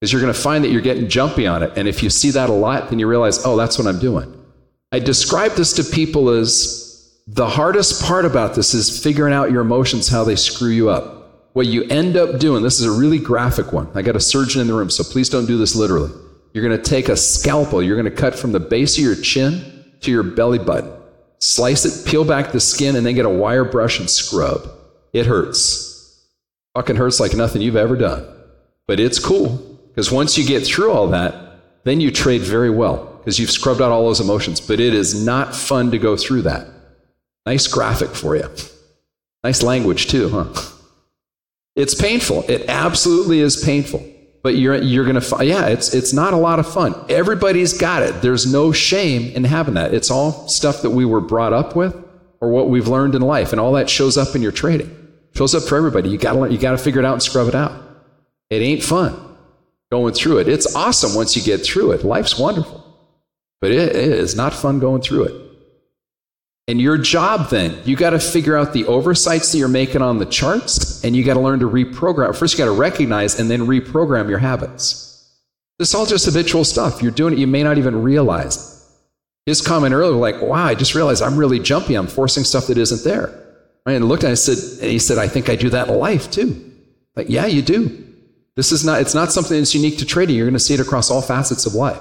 Because 0.02 0.12
you're 0.12 0.22
going 0.22 0.34
to 0.34 0.40
find 0.40 0.64
that 0.64 0.72
you're 0.72 0.82
getting 0.82 1.08
jumpy 1.08 1.46
on 1.46 1.62
it. 1.62 1.74
And 1.78 1.88
if 1.88 2.02
you 2.02 2.10
see 2.10 2.32
that 2.32 2.50
a 2.50 2.54
lot, 2.54 2.90
then 2.90 2.98
you 2.98 3.08
realize, 3.08 3.46
oh, 3.46 3.56
that's 3.56 3.78
what 3.78 3.86
I'm 3.86 4.00
doing. 4.00 4.36
I 4.92 4.98
describe 4.98 5.52
this 5.52 5.74
to 5.74 5.84
people 5.84 6.30
as 6.30 7.22
the 7.28 7.48
hardest 7.48 8.04
part 8.04 8.26
about 8.26 8.56
this 8.56 8.74
is 8.74 9.02
figuring 9.02 9.32
out 9.32 9.52
your 9.52 9.62
emotions, 9.62 10.10
how 10.10 10.24
they 10.24 10.36
screw 10.36 10.72
you 10.72 10.90
up. 10.90 11.52
What 11.54 11.68
you 11.68 11.84
end 11.84 12.18
up 12.18 12.40
doing, 12.40 12.64
this 12.64 12.80
is 12.80 12.86
a 12.88 12.92
really 12.92 13.20
graphic 13.20 13.72
one. 13.72 13.90
I 13.94 14.02
got 14.02 14.16
a 14.16 14.20
surgeon 14.20 14.60
in 14.60 14.68
the 14.68 14.74
room, 14.74 14.90
so 14.90 15.04
please 15.04 15.30
don't 15.30 15.46
do 15.46 15.60
this 15.60 15.76
literally. 15.76 16.12
You're 16.54 16.68
going 16.68 16.82
to 16.82 16.90
take 16.90 17.08
a 17.08 17.16
scalpel, 17.16 17.84
you're 17.84 17.96
going 17.96 18.12
to 18.12 18.22
cut 18.22 18.36
from 18.36 18.54
the 18.54 18.60
base 18.60 18.98
of 18.98 19.04
your 19.04 19.16
chin 19.16 19.86
to 20.02 20.12
your 20.12 20.24
belly 20.24 20.58
button, 20.58 20.92
slice 21.38 21.86
it, 21.86 22.10
peel 22.10 22.26
back 22.26 22.52
the 22.52 22.60
skin, 22.60 22.96
and 22.96 23.06
then 23.06 23.14
get 23.14 23.26
a 23.26 23.30
wire 23.30 23.66
brush 23.66 24.00
and 24.00 24.10
scrub. 24.10 24.68
It 25.14 25.28
hurts. 25.28 26.26
Fucking 26.74 26.96
hurts 26.96 27.20
like 27.20 27.36
nothing 27.36 27.62
you've 27.62 27.76
ever 27.76 27.96
done. 27.96 28.26
But 28.88 29.00
it's 29.00 29.20
cool 29.20 29.71
because 29.92 30.12
once 30.12 30.38
you 30.38 30.46
get 30.46 30.66
through 30.66 30.92
all 30.92 31.08
that, 31.08 31.36
then 31.84 32.00
you 32.00 32.12
trade 32.12 32.42
very 32.42 32.70
well 32.70 33.18
because 33.18 33.40
you've 33.40 33.52
scrubbed 33.52 33.82
out 33.82 33.92
all 33.92 34.06
those 34.06 34.22
emotions. 34.22 34.62
But 34.62 34.80
it 34.80 34.94
is 34.94 35.26
not 35.26 35.56
fun 35.56 35.92
to 35.92 35.98
go 35.98 36.16
through 36.16 36.44
that. 36.44 36.68
Nice 37.46 37.68
graphic 37.68 38.10
for 38.10 38.36
you. 38.36 38.50
Nice 39.44 39.64
language, 39.64 40.08
too, 40.08 40.30
huh? 40.30 40.54
It's 41.76 41.96
painful. 41.96 42.46
It 42.48 42.70
absolutely 42.70 43.40
is 43.40 43.64
painful. 43.64 44.08
But 44.44 44.56
you're, 44.56 44.82
you're 44.82 45.04
going 45.04 45.16
to 45.16 45.22
find, 45.22 45.48
yeah, 45.48 45.68
it's, 45.68 45.94
it's 45.94 46.14
not 46.14 46.34
a 46.34 46.38
lot 46.38 46.60
of 46.60 46.72
fun. 46.72 46.96
Everybody's 47.10 47.78
got 47.78 48.02
it. 48.02 48.22
There's 48.22 48.52
no 48.52 48.72
shame 48.72 49.36
in 49.36 49.44
having 49.44 49.76
that. 49.76 49.94
It's 49.94 50.10
all 50.10 50.48
stuff 50.48 50.82
that 50.82 50.92
we 50.92 51.06
were 51.06 51.22
brought 51.22 51.54
up 51.54 51.76
with 51.76 51.96
or 52.40 52.50
what 52.50 52.70
we've 52.70 52.88
learned 52.88 53.14
in 53.14 53.22
life. 53.22 53.52
And 53.52 53.60
all 53.60 53.74
that 53.74 53.90
shows 53.90 54.18
up 54.18 54.36
in 54.36 54.42
your 54.42 54.52
trading. 54.52 54.96
Shows 55.36 55.54
up 55.54 55.64
for 55.64 55.78
everybody. 55.78 56.10
You 56.10 56.18
got 56.18 56.34
to 56.34 56.52
you 56.52 56.58
got 56.58 56.72
to 56.72 56.78
figure 56.78 57.00
it 57.00 57.06
out 57.06 57.14
and 57.14 57.24
scrub 57.24 57.48
it 57.48 57.56
out. 57.56 57.72
It 58.50 58.62
ain't 58.62 58.84
fun 58.84 59.31
going 59.92 60.14
through 60.14 60.40
it. 60.40 60.48
It's 60.48 60.76
awesome 60.76 61.14
once 61.16 61.36
you 61.36 61.44
get 61.44 61.66
through 61.66 61.92
it. 61.92 62.04
Life's 62.04 62.40
wonderful. 62.40 62.80
But 63.60 63.72
it 63.72 63.96
is 63.96 64.36
not 64.36 64.54
fun 64.54 64.80
going 64.80 65.02
through 65.02 65.26
it. 65.26 65.52
And 66.68 66.80
your 66.80 66.98
job 66.98 67.50
then, 67.50 67.78
you 67.84 67.96
got 67.96 68.12
to 68.12 68.20
figure 68.20 68.56
out 68.56 68.72
the 68.72 68.86
oversights 68.86 69.52
that 69.52 69.58
you're 69.58 69.68
making 69.68 70.02
on 70.02 70.20
the 70.20 70.26
charts, 70.26 71.04
and 71.04 71.16
you 71.16 71.24
got 71.24 71.34
to 71.34 71.40
learn 71.40 71.60
to 71.60 71.70
reprogram. 71.70 72.36
First, 72.36 72.54
you 72.54 72.58
got 72.60 72.66
to 72.66 72.72
recognize 72.72 73.40
and 73.40 73.52
then 73.52 73.62
reprogram 73.62 74.30
your 74.30 74.38
habits. 74.40 75.30
This 75.78 75.90
is 75.90 75.96
all 75.96 76.06
just 76.06 76.26
habitual 76.26 76.64
stuff. 76.64 77.02
You're 77.02 77.12
doing 77.12 77.34
it, 77.34 77.40
you 77.40 77.48
may 77.48 77.64
not 77.64 77.78
even 77.78 78.02
realize. 78.02 78.70
His 79.46 79.60
comment 79.60 79.94
earlier, 79.94 80.16
like, 80.16 80.42
wow, 80.42 80.64
I 80.64 80.76
just 80.76 80.96
realized 80.96 81.22
I'm 81.22 81.36
really 81.36 81.60
jumpy. 81.60 81.96
I'm 81.96 82.08
forcing 82.08 82.44
stuff 82.44 82.68
that 82.68 82.78
isn't 82.78 83.04
there. 83.04 83.38
I 83.86 83.98
looked 83.98 84.24
at 84.24 84.28
it 84.28 84.30
and 84.30 84.32
I 84.32 84.36
said, 84.36 84.84
and 84.84 84.92
he 84.92 85.00
said, 85.00 85.18
I 85.18 85.28
think 85.28 85.50
I 85.50 85.56
do 85.56 85.70
that 85.72 85.88
in 85.90 85.98
life 85.98 86.30
too. 86.30 86.72
Like, 87.16 87.28
yeah, 87.30 87.48
you 87.48 87.64
do. 87.64 88.11
This 88.62 88.72
is 88.72 88.86
not, 88.86 89.02
it's 89.02 89.16
not 89.16 89.32
something 89.32 89.58
that's 89.58 89.74
unique 89.74 89.98
to 89.98 90.06
trading. 90.06 90.36
You're 90.36 90.46
going 90.46 90.54
to 90.54 90.60
see 90.60 90.76
it 90.76 90.80
across 90.80 91.10
all 91.10 91.24
facets 91.24 91.66
of 91.66 91.74
life. 91.74 92.00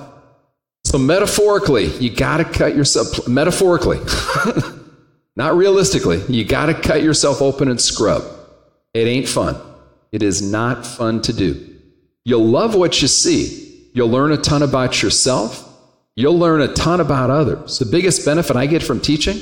So, 0.85 0.99
metaphorically, 0.99 1.87
you 1.97 2.15
got 2.15 2.37
to 2.37 2.45
cut 2.45 2.77
yourself, 2.77 3.27
metaphorically, 3.27 3.99
not 5.37 5.57
realistically, 5.57 6.21
you 6.29 6.45
got 6.45 6.67
to 6.67 6.75
cut 6.75 7.03
yourself 7.03 7.41
open 7.41 7.71
and 7.71 7.81
scrub. 7.81 8.23
It 8.93 9.07
ain't 9.09 9.27
fun. 9.27 9.57
It 10.13 10.23
is 10.23 10.43
not 10.43 10.87
fun 10.87 11.23
to 11.23 11.33
do. 11.33 11.79
You'll 12.27 12.45
love 12.45 12.75
what 12.75 13.01
you 13.01 13.09
see. 13.09 13.89
You'll 13.95 14.11
learn 14.11 14.31
a 14.31 14.37
ton 14.37 14.63
about 14.63 15.03
yourself. 15.03 15.67
You'll 16.15 16.39
learn 16.39 16.61
a 16.61 16.75
ton 16.75 17.01
about 17.01 17.31
others. 17.31 17.79
The 17.79 17.87
biggest 17.87 18.27
benefit 18.27 18.55
I 18.55 18.67
get 18.67 18.83
from 18.83 19.01
teaching 19.01 19.41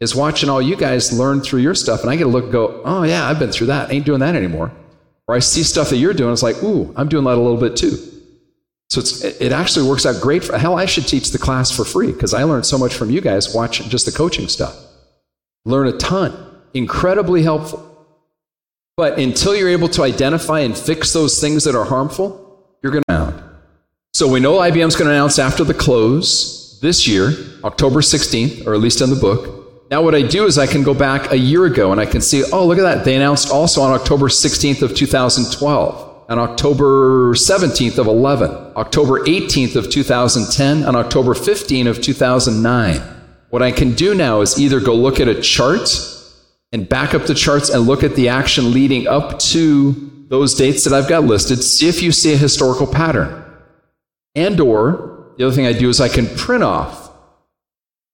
is 0.00 0.14
watching 0.14 0.50
all 0.50 0.60
you 0.60 0.76
guys 0.76 1.18
learn 1.18 1.40
through 1.40 1.60
your 1.60 1.74
stuff. 1.74 2.02
And 2.02 2.10
I 2.10 2.16
get 2.16 2.24
to 2.24 2.28
look 2.28 2.52
go, 2.52 2.82
oh, 2.84 3.04
yeah, 3.04 3.26
I've 3.26 3.38
been 3.38 3.52
through 3.52 3.68
that. 3.68 3.88
I 3.88 3.94
ain't 3.94 4.04
doing 4.04 4.20
that 4.20 4.34
anymore. 4.34 4.70
Or 5.28 5.34
I 5.36 5.40
see 5.40 5.62
stuff 5.62 5.90
that 5.90 5.98
you're 5.98 6.14
doing. 6.14 6.32
It's 6.32 6.42
like, 6.42 6.62
ooh, 6.62 6.92
I'm 6.96 7.08
doing 7.08 7.24
that 7.24 7.36
a 7.36 7.40
little 7.40 7.60
bit 7.60 7.76
too. 7.76 7.96
So 8.90 9.02
it 9.40 9.52
actually 9.52 9.86
works 9.86 10.06
out 10.06 10.20
great. 10.22 10.42
For, 10.42 10.56
hell, 10.56 10.78
I 10.78 10.86
should 10.86 11.06
teach 11.06 11.30
the 11.30 11.38
class 11.38 11.70
for 11.70 11.84
free 11.84 12.10
because 12.10 12.32
I 12.32 12.44
learned 12.44 12.64
so 12.64 12.78
much 12.78 12.94
from 12.94 13.10
you 13.10 13.20
guys 13.20 13.54
watching 13.54 13.90
just 13.90 14.06
the 14.06 14.12
coaching 14.12 14.48
stuff. 14.48 14.74
Learn 15.66 15.86
a 15.86 15.92
ton. 15.92 16.34
Incredibly 16.72 17.42
helpful. 17.42 17.84
But 18.96 19.18
until 19.18 19.54
you're 19.54 19.68
able 19.68 19.88
to 19.90 20.02
identify 20.02 20.60
and 20.60 20.76
fix 20.76 21.12
those 21.12 21.38
things 21.38 21.64
that 21.64 21.74
are 21.74 21.84
harmful, 21.84 22.66
you're 22.82 22.92
going 22.92 23.04
to 23.08 23.14
So 24.14 24.26
we 24.26 24.40
know 24.40 24.54
IBM's 24.54 24.96
going 24.96 25.08
to 25.08 25.14
announce 25.14 25.38
after 25.38 25.62
the 25.62 25.74
close 25.74 26.80
this 26.80 27.06
year, 27.06 27.32
October 27.62 28.00
16th, 28.00 28.66
or 28.66 28.72
at 28.72 28.80
least 28.80 29.02
in 29.02 29.10
the 29.10 29.16
book. 29.16 29.57
Now 29.90 30.02
what 30.02 30.14
I 30.14 30.22
do 30.22 30.44
is 30.44 30.58
I 30.58 30.66
can 30.66 30.82
go 30.82 30.92
back 30.92 31.32
a 31.32 31.38
year 31.38 31.64
ago 31.64 31.92
and 31.92 32.00
I 32.00 32.06
can 32.06 32.20
see, 32.20 32.44
oh, 32.52 32.66
look 32.66 32.78
at 32.78 32.82
that. 32.82 33.04
They 33.04 33.16
announced 33.16 33.50
also 33.50 33.80
on 33.80 33.92
October 33.92 34.28
16th 34.28 34.82
of 34.82 34.94
2012 34.94 36.08
on 36.28 36.38
October 36.38 37.32
17th 37.32 37.98
of 37.98 38.06
11, 38.06 38.50
October 38.76 39.20
18th 39.24 39.76
of 39.76 39.90
2010, 39.90 40.84
and 40.84 40.94
October 40.94 41.32
15th 41.32 41.88
of 41.88 42.02
2009. 42.02 43.00
What 43.48 43.62
I 43.62 43.72
can 43.72 43.94
do 43.94 44.14
now 44.14 44.42
is 44.42 44.60
either 44.60 44.78
go 44.78 44.94
look 44.94 45.20
at 45.20 45.28
a 45.28 45.40
chart 45.40 45.88
and 46.70 46.86
back 46.86 47.14
up 47.14 47.24
the 47.24 47.34
charts 47.34 47.70
and 47.70 47.86
look 47.86 48.02
at 48.02 48.14
the 48.14 48.28
action 48.28 48.72
leading 48.72 49.06
up 49.06 49.38
to 49.38 50.26
those 50.28 50.54
dates 50.54 50.84
that 50.84 50.92
I've 50.92 51.08
got 51.08 51.24
listed, 51.24 51.62
see 51.62 51.88
if 51.88 52.02
you 52.02 52.12
see 52.12 52.34
a 52.34 52.36
historical 52.36 52.86
pattern. 52.86 53.42
And 54.34 54.60
or 54.60 55.32
the 55.38 55.46
other 55.46 55.56
thing 55.56 55.66
I 55.66 55.72
do 55.72 55.88
is 55.88 55.98
I 55.98 56.10
can 56.10 56.26
print 56.36 56.62
off 56.62 57.07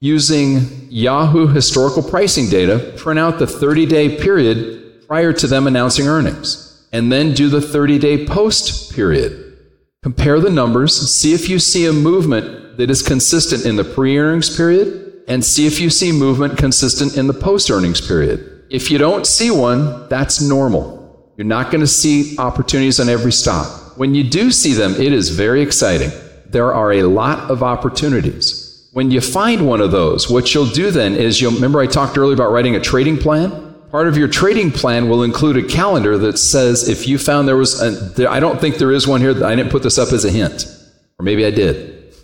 using 0.04 0.86
Yahoo 0.90 1.46
historical 1.46 2.02
pricing 2.02 2.50
data, 2.50 2.92
print 2.98 3.18
out 3.18 3.38
the 3.38 3.46
30-day 3.46 4.20
period 4.20 5.06
prior 5.06 5.32
to 5.32 5.46
them 5.46 5.66
announcing 5.66 6.06
earnings 6.06 6.86
and 6.92 7.10
then 7.10 7.32
do 7.32 7.48
the 7.48 7.60
30 7.62 7.98
day 7.98 8.26
post 8.26 8.94
period. 8.94 9.58
Compare 10.02 10.40
the 10.40 10.50
numbers, 10.50 11.10
see 11.10 11.32
if 11.32 11.48
you 11.48 11.58
see 11.58 11.86
a 11.86 11.92
movement 11.92 12.76
that 12.76 12.90
is 12.90 13.00
consistent 13.00 13.64
in 13.64 13.76
the 13.76 13.84
pre 13.84 14.18
earnings 14.18 14.54
period, 14.54 15.22
and 15.26 15.42
see 15.42 15.66
if 15.66 15.80
you 15.80 15.88
see 15.88 16.12
movement 16.12 16.58
consistent 16.58 17.16
in 17.16 17.26
the 17.26 17.32
post 17.32 17.70
earnings 17.70 18.06
period. 18.06 18.66
If 18.68 18.90
you 18.90 18.98
don't 18.98 19.26
see 19.26 19.50
one, 19.50 20.06
that's 20.10 20.42
normal. 20.42 21.32
You're 21.38 21.46
not 21.46 21.70
going 21.70 21.80
to 21.80 21.86
see 21.86 22.36
opportunities 22.36 23.00
on 23.00 23.08
every 23.08 23.32
stock. 23.32 23.96
When 23.96 24.14
you 24.14 24.22
do 24.22 24.50
see 24.50 24.74
them, 24.74 24.92
it 24.96 25.14
is 25.14 25.30
very 25.30 25.62
exciting. 25.62 26.10
There 26.44 26.74
are 26.74 26.92
a 26.92 27.04
lot 27.04 27.50
of 27.50 27.62
opportunities. 27.62 28.63
When 28.94 29.10
you 29.10 29.20
find 29.20 29.66
one 29.66 29.80
of 29.80 29.90
those, 29.90 30.30
what 30.30 30.54
you'll 30.54 30.70
do 30.70 30.92
then 30.92 31.16
is 31.16 31.40
you'll 31.40 31.50
remember 31.50 31.80
I 31.80 31.86
talked 31.88 32.16
earlier 32.16 32.34
about 32.34 32.52
writing 32.52 32.76
a 32.76 32.80
trading 32.80 33.16
plan? 33.16 33.74
Part 33.90 34.06
of 34.06 34.16
your 34.16 34.28
trading 34.28 34.70
plan 34.70 35.08
will 35.08 35.24
include 35.24 35.56
a 35.56 35.66
calendar 35.66 36.16
that 36.18 36.38
says 36.38 36.88
if 36.88 37.08
you 37.08 37.18
found 37.18 37.48
there 37.48 37.56
was, 37.56 37.82
I 37.82 38.38
don't 38.38 38.60
think 38.60 38.76
there 38.76 38.92
is 38.92 39.08
one 39.08 39.20
here, 39.20 39.44
I 39.44 39.56
didn't 39.56 39.72
put 39.72 39.82
this 39.82 39.98
up 39.98 40.12
as 40.12 40.24
a 40.24 40.30
hint, 40.30 40.66
or 41.18 41.24
maybe 41.24 41.44
I 41.44 41.50
did. 41.50 42.14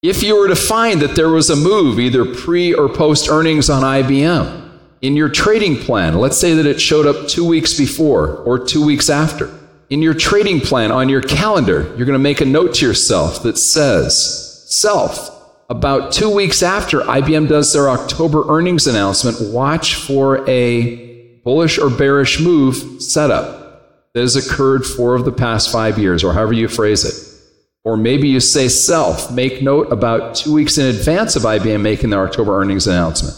If 0.00 0.22
you 0.22 0.34
were 0.38 0.48
to 0.48 0.56
find 0.56 1.02
that 1.02 1.14
there 1.14 1.28
was 1.28 1.50
a 1.50 1.56
move, 1.56 2.00
either 2.00 2.24
pre 2.24 2.72
or 2.72 2.88
post 2.88 3.28
earnings 3.28 3.68
on 3.68 3.82
IBM, 3.82 4.70
in 5.02 5.14
your 5.14 5.28
trading 5.28 5.76
plan, 5.76 6.14
let's 6.14 6.38
say 6.38 6.54
that 6.54 6.64
it 6.64 6.80
showed 6.80 7.04
up 7.04 7.28
two 7.28 7.46
weeks 7.46 7.76
before 7.76 8.36
or 8.44 8.58
two 8.58 8.82
weeks 8.82 9.10
after, 9.10 9.52
in 9.90 10.00
your 10.00 10.14
trading 10.14 10.60
plan 10.60 10.90
on 10.90 11.10
your 11.10 11.20
calendar, 11.20 11.82
you're 11.98 12.06
going 12.06 12.12
to 12.12 12.18
make 12.18 12.40
a 12.40 12.46
note 12.46 12.76
to 12.76 12.86
yourself 12.86 13.42
that 13.42 13.58
says, 13.58 14.51
Self, 14.72 15.28
about 15.68 16.12
two 16.12 16.34
weeks 16.34 16.62
after 16.62 17.00
IBM 17.00 17.46
does 17.46 17.74
their 17.74 17.90
October 17.90 18.44
earnings 18.48 18.86
announcement, 18.86 19.52
watch 19.52 19.96
for 19.96 20.48
a 20.48 21.36
bullish 21.44 21.78
or 21.78 21.90
bearish 21.90 22.40
move 22.40 23.02
setup 23.02 24.08
that 24.14 24.20
has 24.22 24.34
occurred 24.34 24.86
four 24.86 25.14
of 25.14 25.26
the 25.26 25.30
past 25.30 25.70
five 25.70 25.98
years, 25.98 26.24
or 26.24 26.32
however 26.32 26.54
you 26.54 26.68
phrase 26.68 27.04
it. 27.04 27.52
Or 27.84 27.98
maybe 27.98 28.30
you 28.30 28.40
say 28.40 28.68
self, 28.68 29.30
make 29.30 29.60
note 29.60 29.92
about 29.92 30.36
two 30.36 30.54
weeks 30.54 30.78
in 30.78 30.86
advance 30.86 31.36
of 31.36 31.42
IBM 31.42 31.82
making 31.82 32.08
their 32.08 32.26
October 32.26 32.58
earnings 32.58 32.86
announcement. 32.86 33.36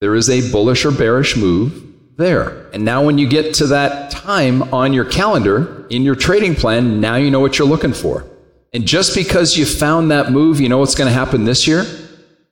There 0.00 0.14
is 0.14 0.30
a 0.30 0.48
bullish 0.52 0.84
or 0.84 0.92
bearish 0.92 1.36
move 1.36 2.16
there. 2.18 2.70
And 2.72 2.84
now, 2.84 3.04
when 3.04 3.18
you 3.18 3.28
get 3.28 3.54
to 3.54 3.66
that 3.66 4.12
time 4.12 4.72
on 4.72 4.92
your 4.92 5.06
calendar 5.06 5.88
in 5.88 6.02
your 6.02 6.14
trading 6.14 6.54
plan, 6.54 7.00
now 7.00 7.16
you 7.16 7.32
know 7.32 7.40
what 7.40 7.58
you're 7.58 7.66
looking 7.66 7.92
for. 7.92 8.24
And 8.72 8.86
just 8.86 9.14
because 9.14 9.56
you 9.56 9.66
found 9.66 10.10
that 10.10 10.32
move, 10.32 10.60
you 10.60 10.68
know 10.68 10.78
what's 10.78 10.94
going 10.94 11.08
to 11.08 11.14
happen 11.14 11.44
this 11.44 11.66
year? 11.66 11.84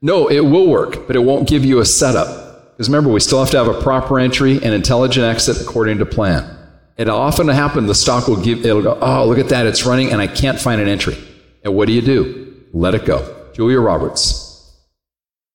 No, 0.03 0.29
it 0.29 0.41
will 0.41 0.69
work, 0.69 1.07
but 1.07 1.17
it 1.17 1.21
won't 1.21 1.49
give 1.49 1.65
you 1.65 1.81
a 1.81 1.85
setup. 1.85 2.73
Because 2.73 2.89
remember, 2.89 3.11
we 3.11 3.21
still 3.21 3.39
have 3.41 3.51
to 3.51 3.59
have 3.59 3.69
a 3.69 3.81
proper 3.83 4.19
entry 4.19 4.55
and 4.57 4.75
intelligent 4.75 5.25
exit 5.25 5.61
according 5.61 5.99
to 5.99 6.07
plan. 6.07 6.57
It'll 6.97 7.17
often 7.17 7.49
happens 7.49 7.87
the 7.87 7.95
stock 7.95 8.29
will 8.29 8.43
give, 8.43 8.65
it'll 8.65 8.83
go, 8.83 8.99
oh, 9.01 9.27
look 9.27 9.39
at 9.39 9.49
that, 9.49 9.67
it's 9.67 9.87
running 9.87 10.13
and 10.13 10.21
I 10.21 10.27
can't 10.27 10.61
find 10.61 10.81
an 10.81 10.89
entry. 10.89 11.17
And 11.65 11.75
what 11.75 11.87
do 11.87 11.95
you 11.95 12.03
do? 12.03 12.65
Let 12.73 12.95
it 12.95 13.05
go. 13.05 13.51
Julia 13.55 13.81
Roberts. 13.81 14.77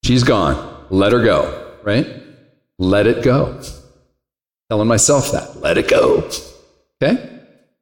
She's 0.03 0.23
gone. 0.23 0.85
Let 0.89 1.11
her 1.11 1.23
go, 1.23 1.75
right? 1.83 2.07
Let 2.77 3.07
it 3.07 3.23
go. 3.23 3.61
Telling 4.69 4.87
myself 4.87 5.31
that. 5.31 5.61
Let 5.61 5.77
it 5.77 5.87
go. 5.87 6.29
Okay? 7.01 7.39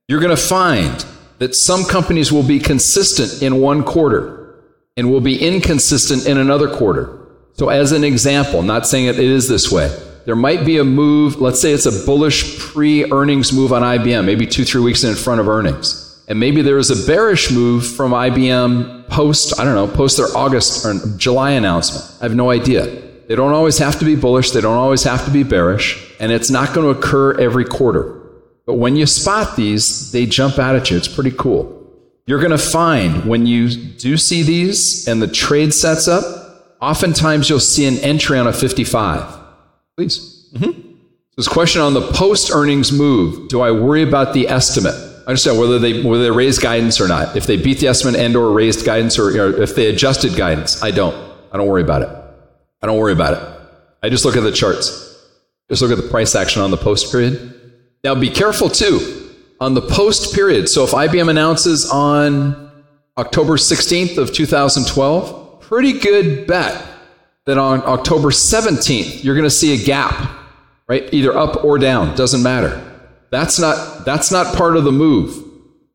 You're 0.08 0.20
going 0.20 0.36
to 0.36 0.42
find 0.42 1.06
that 1.44 1.54
some 1.54 1.84
companies 1.84 2.32
will 2.32 2.42
be 2.42 2.58
consistent 2.58 3.44
in 3.44 3.60
one 3.60 3.84
quarter 3.84 4.64
and 4.96 5.12
will 5.12 5.20
be 5.20 5.46
inconsistent 5.46 6.26
in 6.26 6.38
another 6.38 6.74
quarter. 6.74 7.20
So, 7.56 7.68
as 7.68 7.92
an 7.92 8.06
example, 8.06 8.62
not 8.62 8.88
saying 8.88 9.08
it 9.08 9.20
is 9.20 9.50
this 9.50 9.70
way, 9.70 9.94
there 10.26 10.38
might 10.38 10.66
be 10.66 10.78
a 10.78 10.86
move, 10.86 11.42
let's 11.42 11.60
say 11.62 11.74
it's 11.74 11.86
a 11.86 12.06
bullish 12.06 12.58
pre 12.60 13.12
earnings 13.12 13.52
move 13.52 13.74
on 13.74 13.82
IBM, 13.82 14.24
maybe 14.24 14.48
two, 14.48 14.64
three 14.64 14.82
weeks 14.82 15.04
in 15.04 15.16
front 15.16 15.42
of 15.42 15.50
earnings. 15.50 16.24
And 16.30 16.40
maybe 16.40 16.62
there 16.62 16.78
is 16.78 16.90
a 16.90 17.06
bearish 17.06 17.52
move 17.52 17.86
from 17.86 18.14
IBM 18.14 19.10
post, 19.10 19.60
I 19.60 19.66
don't 19.66 19.76
know, 19.76 19.94
post 19.94 20.16
their 20.16 20.28
August 20.38 20.86
or 20.86 20.94
July 21.18 21.52
announcement. 21.52 22.22
I 22.22 22.24
have 22.24 22.36
no 22.36 22.52
idea. 22.52 22.86
They 23.28 23.36
don't 23.36 23.52
always 23.52 23.78
have 23.80 24.00
to 24.00 24.06
be 24.06 24.16
bullish, 24.16 24.52
they 24.52 24.62
don't 24.62 24.78
always 24.78 25.04
have 25.04 25.26
to 25.26 25.32
be 25.32 25.44
bearish, 25.44 26.10
and 26.22 26.32
it's 26.32 26.50
not 26.50 26.74
going 26.74 26.94
to 26.94 26.98
occur 26.98 27.38
every 27.38 27.66
quarter. 27.66 28.23
But 28.66 28.76
when 28.76 28.96
you 28.96 29.06
spot 29.06 29.56
these, 29.56 30.12
they 30.12 30.26
jump 30.26 30.58
out 30.58 30.76
at 30.76 30.90
you. 30.90 30.98
It's 30.98 31.08
pretty 31.08 31.32
cool. 31.32 31.82
You're 32.26 32.40
going 32.40 32.52
to 32.52 32.58
find 32.58 33.26
when 33.26 33.46
you 33.46 33.70
do 33.70 34.16
see 34.16 34.44
these 34.44 35.08
and 35.08 35.22
the 35.22 35.28
trade 35.28 35.74
sets 35.74 36.08
up, 36.08 36.78
oftentimes 36.82 37.50
you'll 37.50 37.60
see 37.60 37.86
an 37.86 37.98
entry 37.98 38.40
on 38.40 38.48
a 38.48 38.54
55. 38.54 39.40
Please. 39.98 40.50
Mm-hmm. 40.54 40.92
This 41.36 41.48
question 41.48 41.82
on 41.82 41.94
the 41.94 42.12
post 42.14 42.52
earnings 42.52 42.92
move 42.92 43.50
do 43.50 43.62
I 43.62 43.72
worry 43.72 44.04
about 44.04 44.34
the 44.34 44.48
estimate? 44.48 44.96
I 45.26 45.30
understand 45.30 45.58
whether 45.58 45.80
they 45.80 46.04
whether 46.04 46.24
they 46.24 46.32
raised 46.32 46.62
guidance 46.62 47.02
or 47.02 47.08
not. 47.08 47.36
If 47.36 47.48
they 47.48 47.58
beat 47.58 47.80
the 47.80 47.88
estimate 47.88 48.20
and 48.20 48.36
or 48.36 48.52
raised 48.52 48.86
guidance 48.86 49.18
or, 49.18 49.30
or 49.30 49.62
if 49.62 49.74
they 49.74 49.88
adjusted 49.88 50.36
guidance, 50.36 50.84
I 50.84 50.92
don't. 50.92 51.16
I 51.52 51.58
don't 51.58 51.68
worry 51.68 51.82
about 51.82 52.04
it. 52.04 52.10
I 52.82 52.88
don't 52.88 52.98
worry 52.98 53.14
about 53.14 53.34
it. 53.34 53.62
I 54.04 54.10
just 54.10 54.26
look 54.26 54.36
at 54.36 54.44
the 54.44 54.52
charts. 54.52 55.18
Just 55.70 55.82
look 55.82 55.92
at 55.92 55.98
the 55.98 56.10
price 56.10 56.36
action 56.36 56.62
on 56.62 56.72
the 56.72 56.78
post 56.78 57.12
period 57.12 57.63
now 58.04 58.16
be 58.16 58.30
careful 58.30 58.70
too 58.70 59.32
on 59.62 59.74
the 59.74 59.82
post 59.82 60.36
period. 60.36 60.68
So 60.68 60.84
if 60.84 60.92
IBM 60.92 61.30
announces 61.30 61.90
on 61.90 62.72
October 63.18 63.54
16th 63.54 64.18
of 64.18 64.34
2012, 64.34 65.62
pretty 65.62 66.00
good 66.00 66.46
bet 66.46 66.86
that 67.46 67.58
on 67.58 67.82
October 67.84 68.30
17th 68.30 69.24
you're 69.24 69.36
going 69.36 69.46
to 69.46 69.50
see 69.50 69.82
a 69.82 69.86
gap, 69.86 70.30
right? 70.88 71.12
Either 71.14 71.36
up 71.36 71.64
or 71.64 71.78
down, 71.80 72.16
doesn't 72.16 72.44
matter. 72.44 72.90
That's 73.32 73.58
not 73.58 74.06
that's 74.06 74.32
not 74.32 74.56
part 74.56 74.76
of 74.76 74.84
the 74.84 74.92
move. 74.92 75.42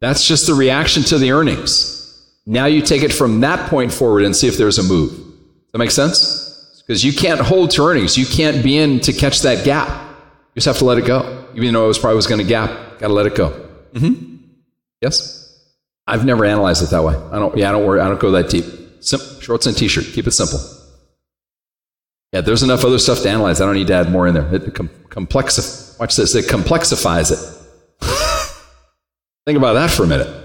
That's 0.00 0.26
just 0.26 0.46
the 0.46 0.54
reaction 0.54 1.02
to 1.04 1.18
the 1.18 1.32
earnings. 1.32 1.94
Now 2.46 2.66
you 2.66 2.80
take 2.80 3.02
it 3.02 3.12
from 3.12 3.40
that 3.40 3.68
point 3.68 3.92
forward 3.92 4.24
and 4.24 4.34
see 4.34 4.48
if 4.48 4.56
there's 4.56 4.78
a 4.78 4.82
move. 4.82 5.10
Does 5.10 5.72
that 5.72 5.78
make 5.78 5.90
sense? 5.90 6.82
Because 6.86 7.04
you 7.04 7.12
can't 7.12 7.40
hold 7.40 7.70
to 7.72 7.82
earnings. 7.82 8.16
You 8.16 8.24
can't 8.24 8.64
be 8.64 8.78
in 8.78 8.98
to 9.00 9.12
catch 9.12 9.42
that 9.42 9.64
gap. 9.64 9.88
You 9.88 10.54
just 10.54 10.66
have 10.66 10.78
to 10.78 10.86
let 10.86 10.96
it 10.96 11.06
go 11.06 11.37
even 11.62 11.74
though 11.74 11.84
it 11.84 11.88
was 11.88 11.98
probably 11.98 12.16
was 12.16 12.26
going 12.26 12.40
to 12.40 12.46
gap, 12.46 12.70
got 12.98 13.08
to 13.08 13.12
let 13.12 13.26
it 13.26 13.34
go. 13.34 13.50
Mm-hmm. 13.92 14.36
Yes. 15.00 15.44
I've 16.06 16.24
never 16.24 16.44
analyzed 16.44 16.82
it 16.82 16.90
that 16.90 17.04
way. 17.04 17.14
I 17.14 17.38
don't. 17.38 17.56
Yeah, 17.56 17.68
I 17.68 17.72
don't 17.72 17.86
worry. 17.86 18.00
I 18.00 18.08
don't 18.08 18.18
go 18.18 18.30
that 18.32 18.48
deep. 18.48 18.64
Sim- 19.00 19.40
shorts 19.40 19.66
and 19.66 19.76
t-shirt. 19.76 20.06
Keep 20.12 20.26
it 20.26 20.30
simple. 20.32 20.58
Yeah, 22.32 22.40
there's 22.40 22.62
enough 22.62 22.84
other 22.84 22.98
stuff 22.98 23.20
to 23.22 23.28
analyze. 23.30 23.60
I 23.60 23.66
don't 23.66 23.74
need 23.74 23.86
to 23.88 23.94
add 23.94 24.10
more 24.10 24.26
in 24.26 24.34
there. 24.34 24.54
It 24.54 24.74
com- 24.74 24.88
complexif- 25.08 25.98
Watch 26.00 26.16
this. 26.16 26.34
It 26.34 26.46
complexifies 26.46 27.30
it. 27.30 27.38
Think 29.46 29.58
about 29.58 29.74
that 29.74 29.90
for 29.90 30.04
a 30.04 30.06
minute. 30.06 30.44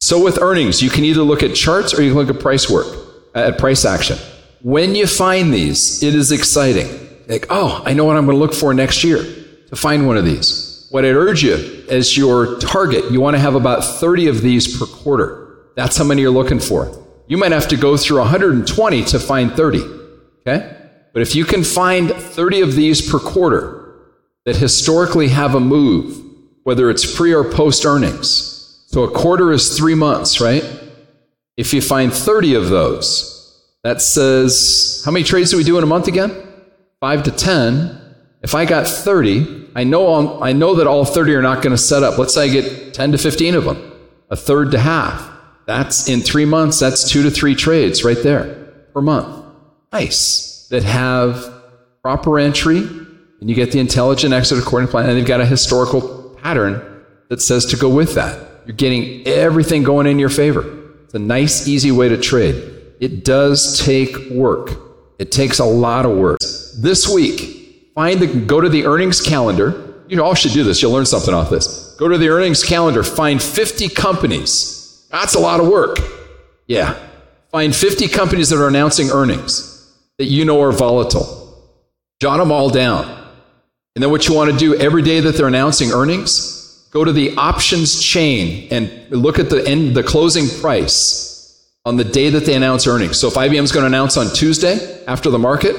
So 0.00 0.22
with 0.22 0.38
earnings, 0.40 0.82
you 0.82 0.90
can 0.90 1.04
either 1.04 1.22
look 1.22 1.42
at 1.42 1.54
charts 1.54 1.94
or 1.94 2.02
you 2.02 2.10
can 2.10 2.18
look 2.18 2.34
at 2.34 2.40
price 2.40 2.68
work, 2.68 2.86
at 3.34 3.58
price 3.58 3.84
action. 3.84 4.18
When 4.60 4.94
you 4.94 5.06
find 5.06 5.52
these, 5.54 6.02
it 6.02 6.14
is 6.14 6.32
exciting. 6.32 6.88
Like, 7.28 7.46
oh, 7.50 7.82
I 7.84 7.94
know 7.94 8.04
what 8.04 8.16
I'm 8.16 8.26
going 8.26 8.36
to 8.36 8.40
look 8.40 8.54
for 8.54 8.74
next 8.74 9.04
year 9.04 9.24
to 9.72 9.76
find 9.76 10.06
one 10.06 10.18
of 10.18 10.24
these. 10.24 10.86
What 10.90 11.06
I'd 11.06 11.14
urge 11.14 11.42
you 11.42 11.84
as 11.88 12.16
your 12.16 12.58
target, 12.58 13.10
you 13.10 13.22
want 13.22 13.34
to 13.34 13.40
have 13.40 13.54
about 13.54 13.82
30 13.82 14.28
of 14.28 14.42
these 14.42 14.78
per 14.78 14.84
quarter. 14.84 15.70
That's 15.74 15.96
how 15.96 16.04
many 16.04 16.20
you're 16.20 16.30
looking 16.30 16.60
for. 16.60 16.94
You 17.26 17.38
might 17.38 17.52
have 17.52 17.68
to 17.68 17.76
go 17.76 17.96
through 17.96 18.18
120 18.18 19.04
to 19.04 19.18
find 19.18 19.50
30. 19.52 19.78
Okay? 20.40 20.76
But 21.14 21.22
if 21.22 21.34
you 21.34 21.46
can 21.46 21.64
find 21.64 22.10
30 22.10 22.60
of 22.60 22.74
these 22.74 23.10
per 23.10 23.18
quarter 23.18 23.94
that 24.44 24.56
historically 24.56 25.28
have 25.28 25.54
a 25.54 25.60
move, 25.60 26.22
whether 26.64 26.90
it's 26.90 27.16
pre 27.16 27.32
or 27.32 27.42
post 27.42 27.86
earnings, 27.86 28.84
so 28.88 29.04
a 29.04 29.10
quarter 29.10 29.52
is 29.52 29.74
three 29.78 29.94
months, 29.94 30.38
right? 30.38 30.64
If 31.56 31.72
you 31.72 31.80
find 31.80 32.12
30 32.12 32.56
of 32.56 32.68
those, 32.68 33.30
that 33.84 34.02
says, 34.02 35.02
how 35.06 35.10
many 35.10 35.24
trades 35.24 35.50
do 35.50 35.56
we 35.56 35.64
do 35.64 35.78
in 35.78 35.84
a 35.84 35.86
month 35.86 36.08
again? 36.08 36.36
Five 37.00 37.22
to 37.22 37.30
10. 37.30 37.98
If 38.42 38.54
I 38.54 38.64
got 38.64 38.86
30, 38.86 39.61
I 39.74 39.84
know, 39.84 40.42
I 40.42 40.52
know 40.52 40.74
that 40.76 40.86
all 40.86 41.04
30 41.04 41.34
are 41.34 41.42
not 41.42 41.62
going 41.62 41.74
to 41.74 41.78
set 41.78 42.02
up. 42.02 42.18
Let's 42.18 42.34
say 42.34 42.44
I 42.44 42.48
get 42.48 42.94
10 42.94 43.12
to 43.12 43.18
15 43.18 43.54
of 43.54 43.64
them, 43.64 43.92
a 44.30 44.36
third 44.36 44.70
to 44.72 44.78
half. 44.78 45.30
That's 45.66 46.08
in 46.08 46.20
three 46.20 46.44
months, 46.44 46.78
that's 46.78 47.08
two 47.08 47.22
to 47.22 47.30
three 47.30 47.54
trades 47.54 48.04
right 48.04 48.20
there 48.22 48.46
per 48.92 49.00
month. 49.00 49.44
Nice. 49.92 50.66
That 50.70 50.82
have 50.84 51.52
proper 52.02 52.38
entry, 52.38 52.78
and 52.78 53.48
you 53.48 53.54
get 53.54 53.72
the 53.72 53.78
intelligent 53.78 54.32
exit 54.32 54.58
according 54.58 54.88
plan, 54.88 55.08
and 55.08 55.18
they've 55.18 55.26
got 55.26 55.40
a 55.40 55.46
historical 55.46 56.36
pattern 56.42 57.04
that 57.28 57.40
says 57.40 57.66
to 57.66 57.76
go 57.76 57.88
with 57.88 58.14
that. 58.14 58.38
You're 58.66 58.76
getting 58.76 59.26
everything 59.26 59.82
going 59.82 60.06
in 60.06 60.18
your 60.18 60.28
favor. 60.28 60.64
It's 61.04 61.14
a 61.14 61.18
nice, 61.18 61.68
easy 61.68 61.92
way 61.92 62.08
to 62.08 62.16
trade. 62.16 62.54
It 63.00 63.24
does 63.24 63.80
take 63.80 64.30
work. 64.30 64.70
It 65.18 65.30
takes 65.30 65.58
a 65.58 65.64
lot 65.64 66.06
of 66.06 66.16
work. 66.16 66.38
This 66.78 67.08
week, 67.12 67.61
Find 67.94 68.20
the, 68.20 68.26
go 68.26 68.60
to 68.60 68.68
the 68.68 68.86
earnings 68.86 69.20
calendar. 69.20 70.04
You 70.08 70.22
all 70.22 70.34
should 70.34 70.52
do 70.52 70.64
this. 70.64 70.82
You'll 70.82 70.92
learn 70.92 71.06
something 71.06 71.34
off 71.34 71.50
this. 71.50 71.94
Go 71.98 72.08
to 72.08 72.18
the 72.18 72.28
earnings 72.28 72.64
calendar. 72.64 73.02
Find 73.02 73.42
50 73.42 73.88
companies. 73.90 75.06
That's 75.10 75.34
a 75.34 75.38
lot 75.38 75.60
of 75.60 75.68
work. 75.68 75.98
Yeah. 76.66 76.98
Find 77.50 77.74
50 77.74 78.08
companies 78.08 78.48
that 78.50 78.58
are 78.58 78.68
announcing 78.68 79.10
earnings 79.10 79.68
that 80.18 80.26
you 80.26 80.44
know 80.44 80.60
are 80.62 80.72
volatile. 80.72 81.38
Jot 82.20 82.38
them 82.38 82.50
all 82.50 82.70
down. 82.70 83.04
And 83.94 84.02
then 84.02 84.10
what 84.10 84.26
you 84.26 84.34
want 84.34 84.50
to 84.50 84.56
do 84.56 84.74
every 84.76 85.02
day 85.02 85.20
that 85.20 85.36
they're 85.36 85.48
announcing 85.48 85.92
earnings, 85.92 86.88
go 86.92 87.04
to 87.04 87.12
the 87.12 87.36
options 87.36 88.02
chain 88.02 88.68
and 88.70 89.10
look 89.10 89.38
at 89.38 89.50
the 89.50 89.66
end, 89.68 89.94
the 89.94 90.02
closing 90.02 90.48
price 90.60 91.68
on 91.84 91.96
the 91.96 92.04
day 92.04 92.30
that 92.30 92.46
they 92.46 92.54
announce 92.54 92.86
earnings. 92.86 93.18
So 93.18 93.28
if 93.28 93.34
IBM 93.34 93.62
is 93.62 93.72
going 93.72 93.82
to 93.82 93.88
announce 93.88 94.16
on 94.16 94.32
Tuesday 94.34 95.04
after 95.06 95.28
the 95.28 95.38
market, 95.38 95.76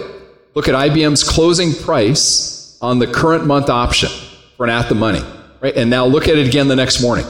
Look 0.55 0.67
at 0.67 0.75
IBM's 0.75 1.23
closing 1.23 1.73
price 1.73 2.77
on 2.81 2.99
the 2.99 3.07
current 3.07 3.45
month 3.45 3.69
option 3.69 4.09
for 4.55 4.65
an 4.65 4.69
at 4.69 4.87
the 4.87 4.95
money, 4.95 5.21
right? 5.61 5.75
And 5.75 5.89
now 5.89 6.05
look 6.05 6.27
at 6.27 6.37
it 6.37 6.47
again 6.47 6.67
the 6.67 6.75
next 6.75 7.01
morning. 7.01 7.25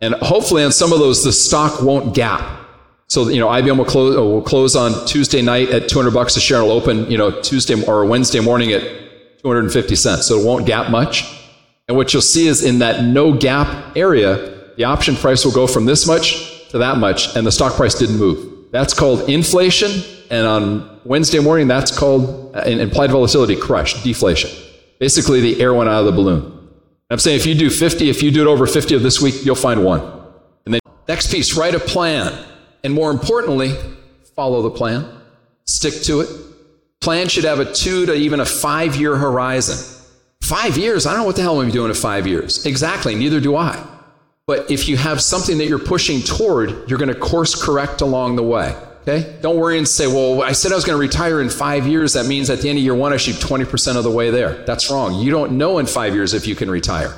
And 0.00 0.14
hopefully 0.14 0.64
on 0.64 0.72
some 0.72 0.92
of 0.92 0.98
those, 0.98 1.22
the 1.22 1.32
stock 1.32 1.82
won't 1.82 2.14
gap. 2.14 2.60
So, 3.08 3.28
you 3.28 3.40
know, 3.40 3.48
IBM 3.48 3.76
will 3.76 3.84
close, 3.84 4.16
uh, 4.16 4.22
will 4.22 4.42
close 4.42 4.74
on 4.74 5.06
Tuesday 5.06 5.42
night 5.42 5.68
at 5.68 5.88
200 5.88 6.14
bucks 6.14 6.36
a 6.36 6.40
share 6.40 6.62
will 6.62 6.72
open, 6.72 7.10
you 7.10 7.18
know, 7.18 7.42
Tuesday 7.42 7.80
or 7.84 8.06
Wednesday 8.06 8.40
morning 8.40 8.72
at 8.72 8.82
250 9.42 9.94
cents. 9.94 10.26
So 10.26 10.40
it 10.40 10.46
won't 10.46 10.66
gap 10.66 10.90
much. 10.90 11.24
And 11.88 11.96
what 11.96 12.12
you'll 12.14 12.22
see 12.22 12.46
is 12.46 12.64
in 12.64 12.78
that 12.78 13.04
no 13.04 13.36
gap 13.36 13.96
area, 13.96 14.74
the 14.76 14.84
option 14.84 15.14
price 15.14 15.44
will 15.44 15.52
go 15.52 15.66
from 15.66 15.84
this 15.84 16.06
much 16.06 16.70
to 16.70 16.78
that 16.78 16.96
much, 16.96 17.36
and 17.36 17.46
the 17.46 17.52
stock 17.52 17.74
price 17.74 17.94
didn't 17.94 18.18
move. 18.18 18.70
That's 18.70 18.94
called 18.94 19.28
inflation. 19.28 19.90
And 20.30 20.46
on 20.46 20.91
Wednesday 21.04 21.40
morning, 21.40 21.68
that's 21.68 21.96
called 21.96 22.54
uh, 22.54 22.60
implied 22.60 23.10
volatility 23.10 23.56
crush, 23.56 24.02
deflation. 24.02 24.50
Basically, 24.98 25.40
the 25.40 25.60
air 25.60 25.74
went 25.74 25.88
out 25.88 26.00
of 26.00 26.06
the 26.06 26.12
balloon. 26.12 26.68
I'm 27.10 27.18
saying 27.18 27.36
if 27.36 27.46
you 27.46 27.54
do 27.54 27.70
50, 27.70 28.08
if 28.08 28.22
you 28.22 28.30
do 28.30 28.42
it 28.42 28.46
over 28.46 28.66
50 28.66 28.94
of 28.94 29.02
this 29.02 29.20
week, 29.20 29.44
you'll 29.44 29.54
find 29.54 29.84
one. 29.84 30.00
And 30.64 30.74
then 30.74 30.80
next 31.08 31.30
piece, 31.30 31.56
write 31.56 31.74
a 31.74 31.80
plan. 31.80 32.32
And 32.84 32.94
more 32.94 33.10
importantly, 33.10 33.74
follow 34.34 34.62
the 34.62 34.70
plan, 34.70 35.08
stick 35.66 35.94
to 36.04 36.20
it. 36.20 36.30
Plan 37.00 37.28
should 37.28 37.44
have 37.44 37.58
a 37.58 37.72
two 37.72 38.06
to 38.06 38.14
even 38.14 38.40
a 38.40 38.46
five 38.46 38.96
year 38.96 39.16
horizon. 39.16 40.04
Five 40.40 40.76
years? 40.76 41.06
I 41.06 41.10
don't 41.10 41.20
know 41.20 41.26
what 41.26 41.36
the 41.36 41.42
hell 41.42 41.60
I'm 41.60 41.70
doing 41.70 41.88
in 41.88 41.94
five 41.94 42.26
years. 42.26 42.64
Exactly, 42.64 43.14
neither 43.14 43.40
do 43.40 43.56
I. 43.56 43.84
But 44.46 44.70
if 44.70 44.88
you 44.88 44.96
have 44.96 45.20
something 45.20 45.58
that 45.58 45.66
you're 45.66 45.78
pushing 45.78 46.20
toward, 46.20 46.88
you're 46.88 46.98
going 46.98 47.12
to 47.12 47.18
course 47.18 47.60
correct 47.60 48.00
along 48.00 48.36
the 48.36 48.42
way. 48.42 48.74
Okay? 49.02 49.36
Don't 49.42 49.56
worry 49.56 49.78
and 49.78 49.86
say, 49.86 50.06
well, 50.06 50.42
I 50.42 50.52
said 50.52 50.70
I 50.70 50.76
was 50.76 50.84
going 50.84 50.96
to 50.96 51.00
retire 51.00 51.40
in 51.40 51.50
five 51.50 51.86
years. 51.86 52.12
That 52.12 52.26
means 52.26 52.50
at 52.50 52.60
the 52.60 52.68
end 52.68 52.78
of 52.78 52.84
year 52.84 52.94
one, 52.94 53.12
I 53.12 53.16
should 53.16 53.34
be 53.34 53.40
20% 53.40 53.96
of 53.96 54.04
the 54.04 54.10
way 54.10 54.30
there. 54.30 54.64
That's 54.64 54.90
wrong. 54.90 55.14
You 55.14 55.30
don't 55.30 55.52
know 55.58 55.78
in 55.78 55.86
five 55.86 56.14
years 56.14 56.34
if 56.34 56.46
you 56.46 56.54
can 56.54 56.70
retire. 56.70 57.12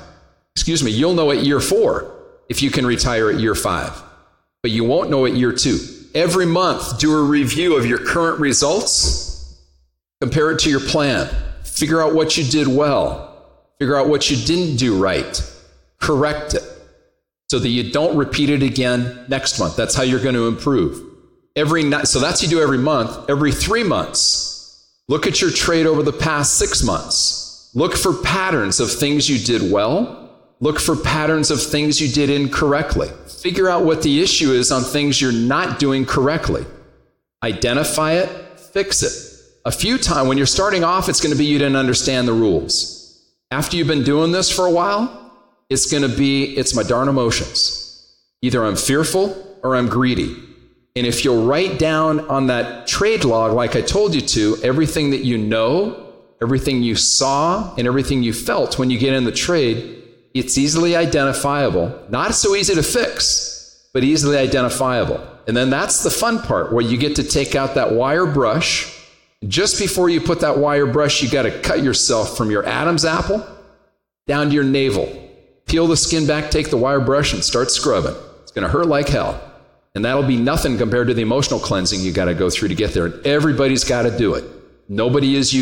Excuse 0.57 0.83
me, 0.83 0.91
you'll 0.91 1.15
know 1.15 1.31
at 1.31 1.45
year 1.45 1.61
four 1.61 2.11
if 2.49 2.63
you 2.63 2.71
can 2.71 2.87
retire 2.87 3.31
at 3.31 3.39
year 3.39 3.55
five, 3.55 4.03
but 4.63 4.71
you 4.71 4.85
won't 4.85 5.11
know 5.11 5.27
at 5.27 5.35
year 5.35 5.53
two. 5.53 5.79
Every 6.15 6.47
month, 6.47 6.99
do 7.01 7.13
a 7.13 7.23
review 7.23 7.77
of 7.77 7.87
your 7.87 7.99
current 7.99 8.41
results, 8.41 9.59
compare 10.21 10.53
it 10.53 10.61
to 10.61 10.71
your 10.71 10.81
plan, 10.81 11.29
figure 11.65 12.01
out 12.01 12.15
what 12.15 12.37
you 12.37 12.45
did 12.45 12.69
well, 12.69 13.45
figure 13.79 13.97
out 13.97 14.09
what 14.09 14.31
you 14.31 14.37
didn't 14.37 14.77
do 14.77 14.97
right, 14.97 15.43
correct 16.01 16.55
it 16.55 16.63
so 17.49 17.59
that 17.59 17.69
you 17.69 17.93
don't 17.93 18.17
repeat 18.17 18.49
it 18.49 18.63
again 18.63 19.25
next 19.29 19.59
month. 19.59 19.77
That's 19.77 19.95
how 19.95 20.03
you're 20.03 20.23
going 20.23 20.35
to 20.35 20.49
improve. 20.49 21.14
Every 21.57 21.85
night, 21.85 22.09
so 22.09 22.19
that's 22.19 22.43
you 22.43 22.49
do 22.49 22.61
every 22.61 22.79
month. 22.79 23.31
Every 23.31 23.53
three 23.53 23.85
months, 23.85 24.91
look 25.09 25.27
at 25.27 25.41
your 25.41 25.51
trade 25.51 25.87
over 25.87 26.03
the 26.03 26.13
past 26.13 26.59
six 26.59 26.83
months. 26.83 27.71
Look 27.75 27.95
for 27.95 28.13
patterns 28.13 28.81
of 28.81 28.91
things 28.91 29.29
you 29.29 29.39
did 29.39 29.71
well. 29.71 30.21
Look 30.61 30.81
for 30.81 30.97
patterns 30.97 31.51
of 31.51 31.63
things 31.63 32.01
you 32.01 32.09
did 32.09 32.29
incorrectly. 32.29 33.09
Figure 33.29 33.69
out 33.69 33.85
what 33.85 34.03
the 34.03 34.21
issue 34.21 34.53
is 34.53 34.73
on 34.73 34.83
things 34.83 35.21
you're 35.21 35.33
not 35.33 35.79
doing 35.79 36.05
correctly. 36.07 36.65
Identify 37.43 38.13
it, 38.15 38.59
fix 38.59 39.03
it. 39.03 39.13
A 39.65 39.71
few 39.73 39.99
times 39.99 40.29
when 40.29 40.37
you're 40.37 40.47
starting 40.47 40.83
off, 40.83 41.09
it's 41.09 41.21
going 41.21 41.33
to 41.33 41.39
be 41.39 41.45
you 41.45 41.59
didn't 41.59 41.77
understand 41.77 42.27
the 42.27 42.33
rules. 42.33 43.23
After 43.51 43.77
you've 43.77 43.87
been 43.87 44.03
doing 44.03 44.33
this 44.33 44.51
for 44.51 44.67
a 44.67 44.71
while, 44.71 45.33
it's 45.69 45.91
going 45.91 46.03
to 46.03 46.17
be 46.17 46.57
it's 46.57 46.75
my 46.75 46.83
darn 46.83 47.09
emotions. 47.09 48.17
Either 48.43 48.65
I'm 48.65 48.77
fearful 48.77 49.59
or 49.63 49.77
I'm 49.77 49.89
greedy. 49.89 50.37
And 50.97 51.09
if 51.09 51.25
you'll 51.25 51.45
write 51.45 51.81
down 51.81 52.21
on 52.29 52.47
that 52.47 52.87
trade 52.87 53.25
log, 53.25 53.53
like 53.53 53.75
I 53.75 53.81
told 53.81 54.15
you 54.15 54.21
to, 54.21 54.57
everything 54.63 55.11
that 55.11 55.25
you 55.25 55.37
know, 55.37 56.13
everything 56.41 56.83
you 56.83 56.95
saw, 56.95 57.75
and 57.77 57.89
everything 57.89 58.23
you 58.23 58.33
felt 58.33 58.79
when 58.79 58.91
you 58.91 58.99
get 58.99 59.13
in 59.13 59.25
the 59.25 59.33
trade, 59.33 60.05
it's 60.35 60.57
easily 60.57 60.95
identifiable. 60.95 62.01
Not 62.11 62.37
so 62.37 62.55
easy 62.55 62.77
to 62.77 62.83
fix, 62.85 63.89
but 63.93 64.05
easily 64.05 64.37
identifiable. 64.37 65.21
And 65.49 65.57
then 65.57 65.69
that's 65.69 66.05
the 66.05 66.11
fun 66.11 66.41
part 66.41 66.73
where 66.73 66.85
you 66.85 66.97
get 66.97 67.17
to 67.17 67.25
take 67.25 67.57
out 67.57 67.75
that 67.75 67.93
wire 67.93 68.27
brush. 68.27 68.97
Just 69.49 69.81
before 69.81 70.09
you 70.09 70.21
put 70.21 70.41
that 70.41 70.59
wire 70.59 70.87
brush, 70.87 71.25
you 71.25 71.29
got 71.29 71.43
to 71.43 71.61
cut 71.61 71.83
yourself 71.83 72.37
from 72.37 72.53
your 72.53 72.65
Adam's 72.67 73.05
apple 73.05 73.45
down 74.29 74.49
to 74.49 74.55
your 74.55 74.65
navel. 74.65 75.09
Peel 75.67 75.89
the 75.89 75.97
skin 75.97 76.25
back, 76.25 76.53
take 76.53 76.71
the 76.71 76.77
wire 76.77 77.01
brush, 77.01 77.33
and 77.33 77.43
start 77.43 77.73
scrubbing. 77.73 78.15
It's 78.43 78.53
going 78.53 78.63
to 78.63 78.71
hurt 78.71 78.87
like 78.87 79.09
hell. 79.09 79.41
And 79.95 80.05
that'll 80.05 80.25
be 80.25 80.37
nothing 80.37 80.77
compared 80.77 81.07
to 81.07 81.15
the 81.15 81.23
emotional 81.23 81.61
cleansing 81.61 82.01
you 82.01 82.13
got 82.13 82.25
to 82.25 82.35
go 82.35 82.51
through 82.51 82.69
to 82.69 82.75
get 82.75 82.95
there. 82.95 83.07
And 83.07 83.25
everybody's 83.27 83.85
got 83.85 84.03
to 84.03 84.17
do 84.17 84.35
it. 84.35 84.45
Nobody 84.89 85.37
is 85.37 85.53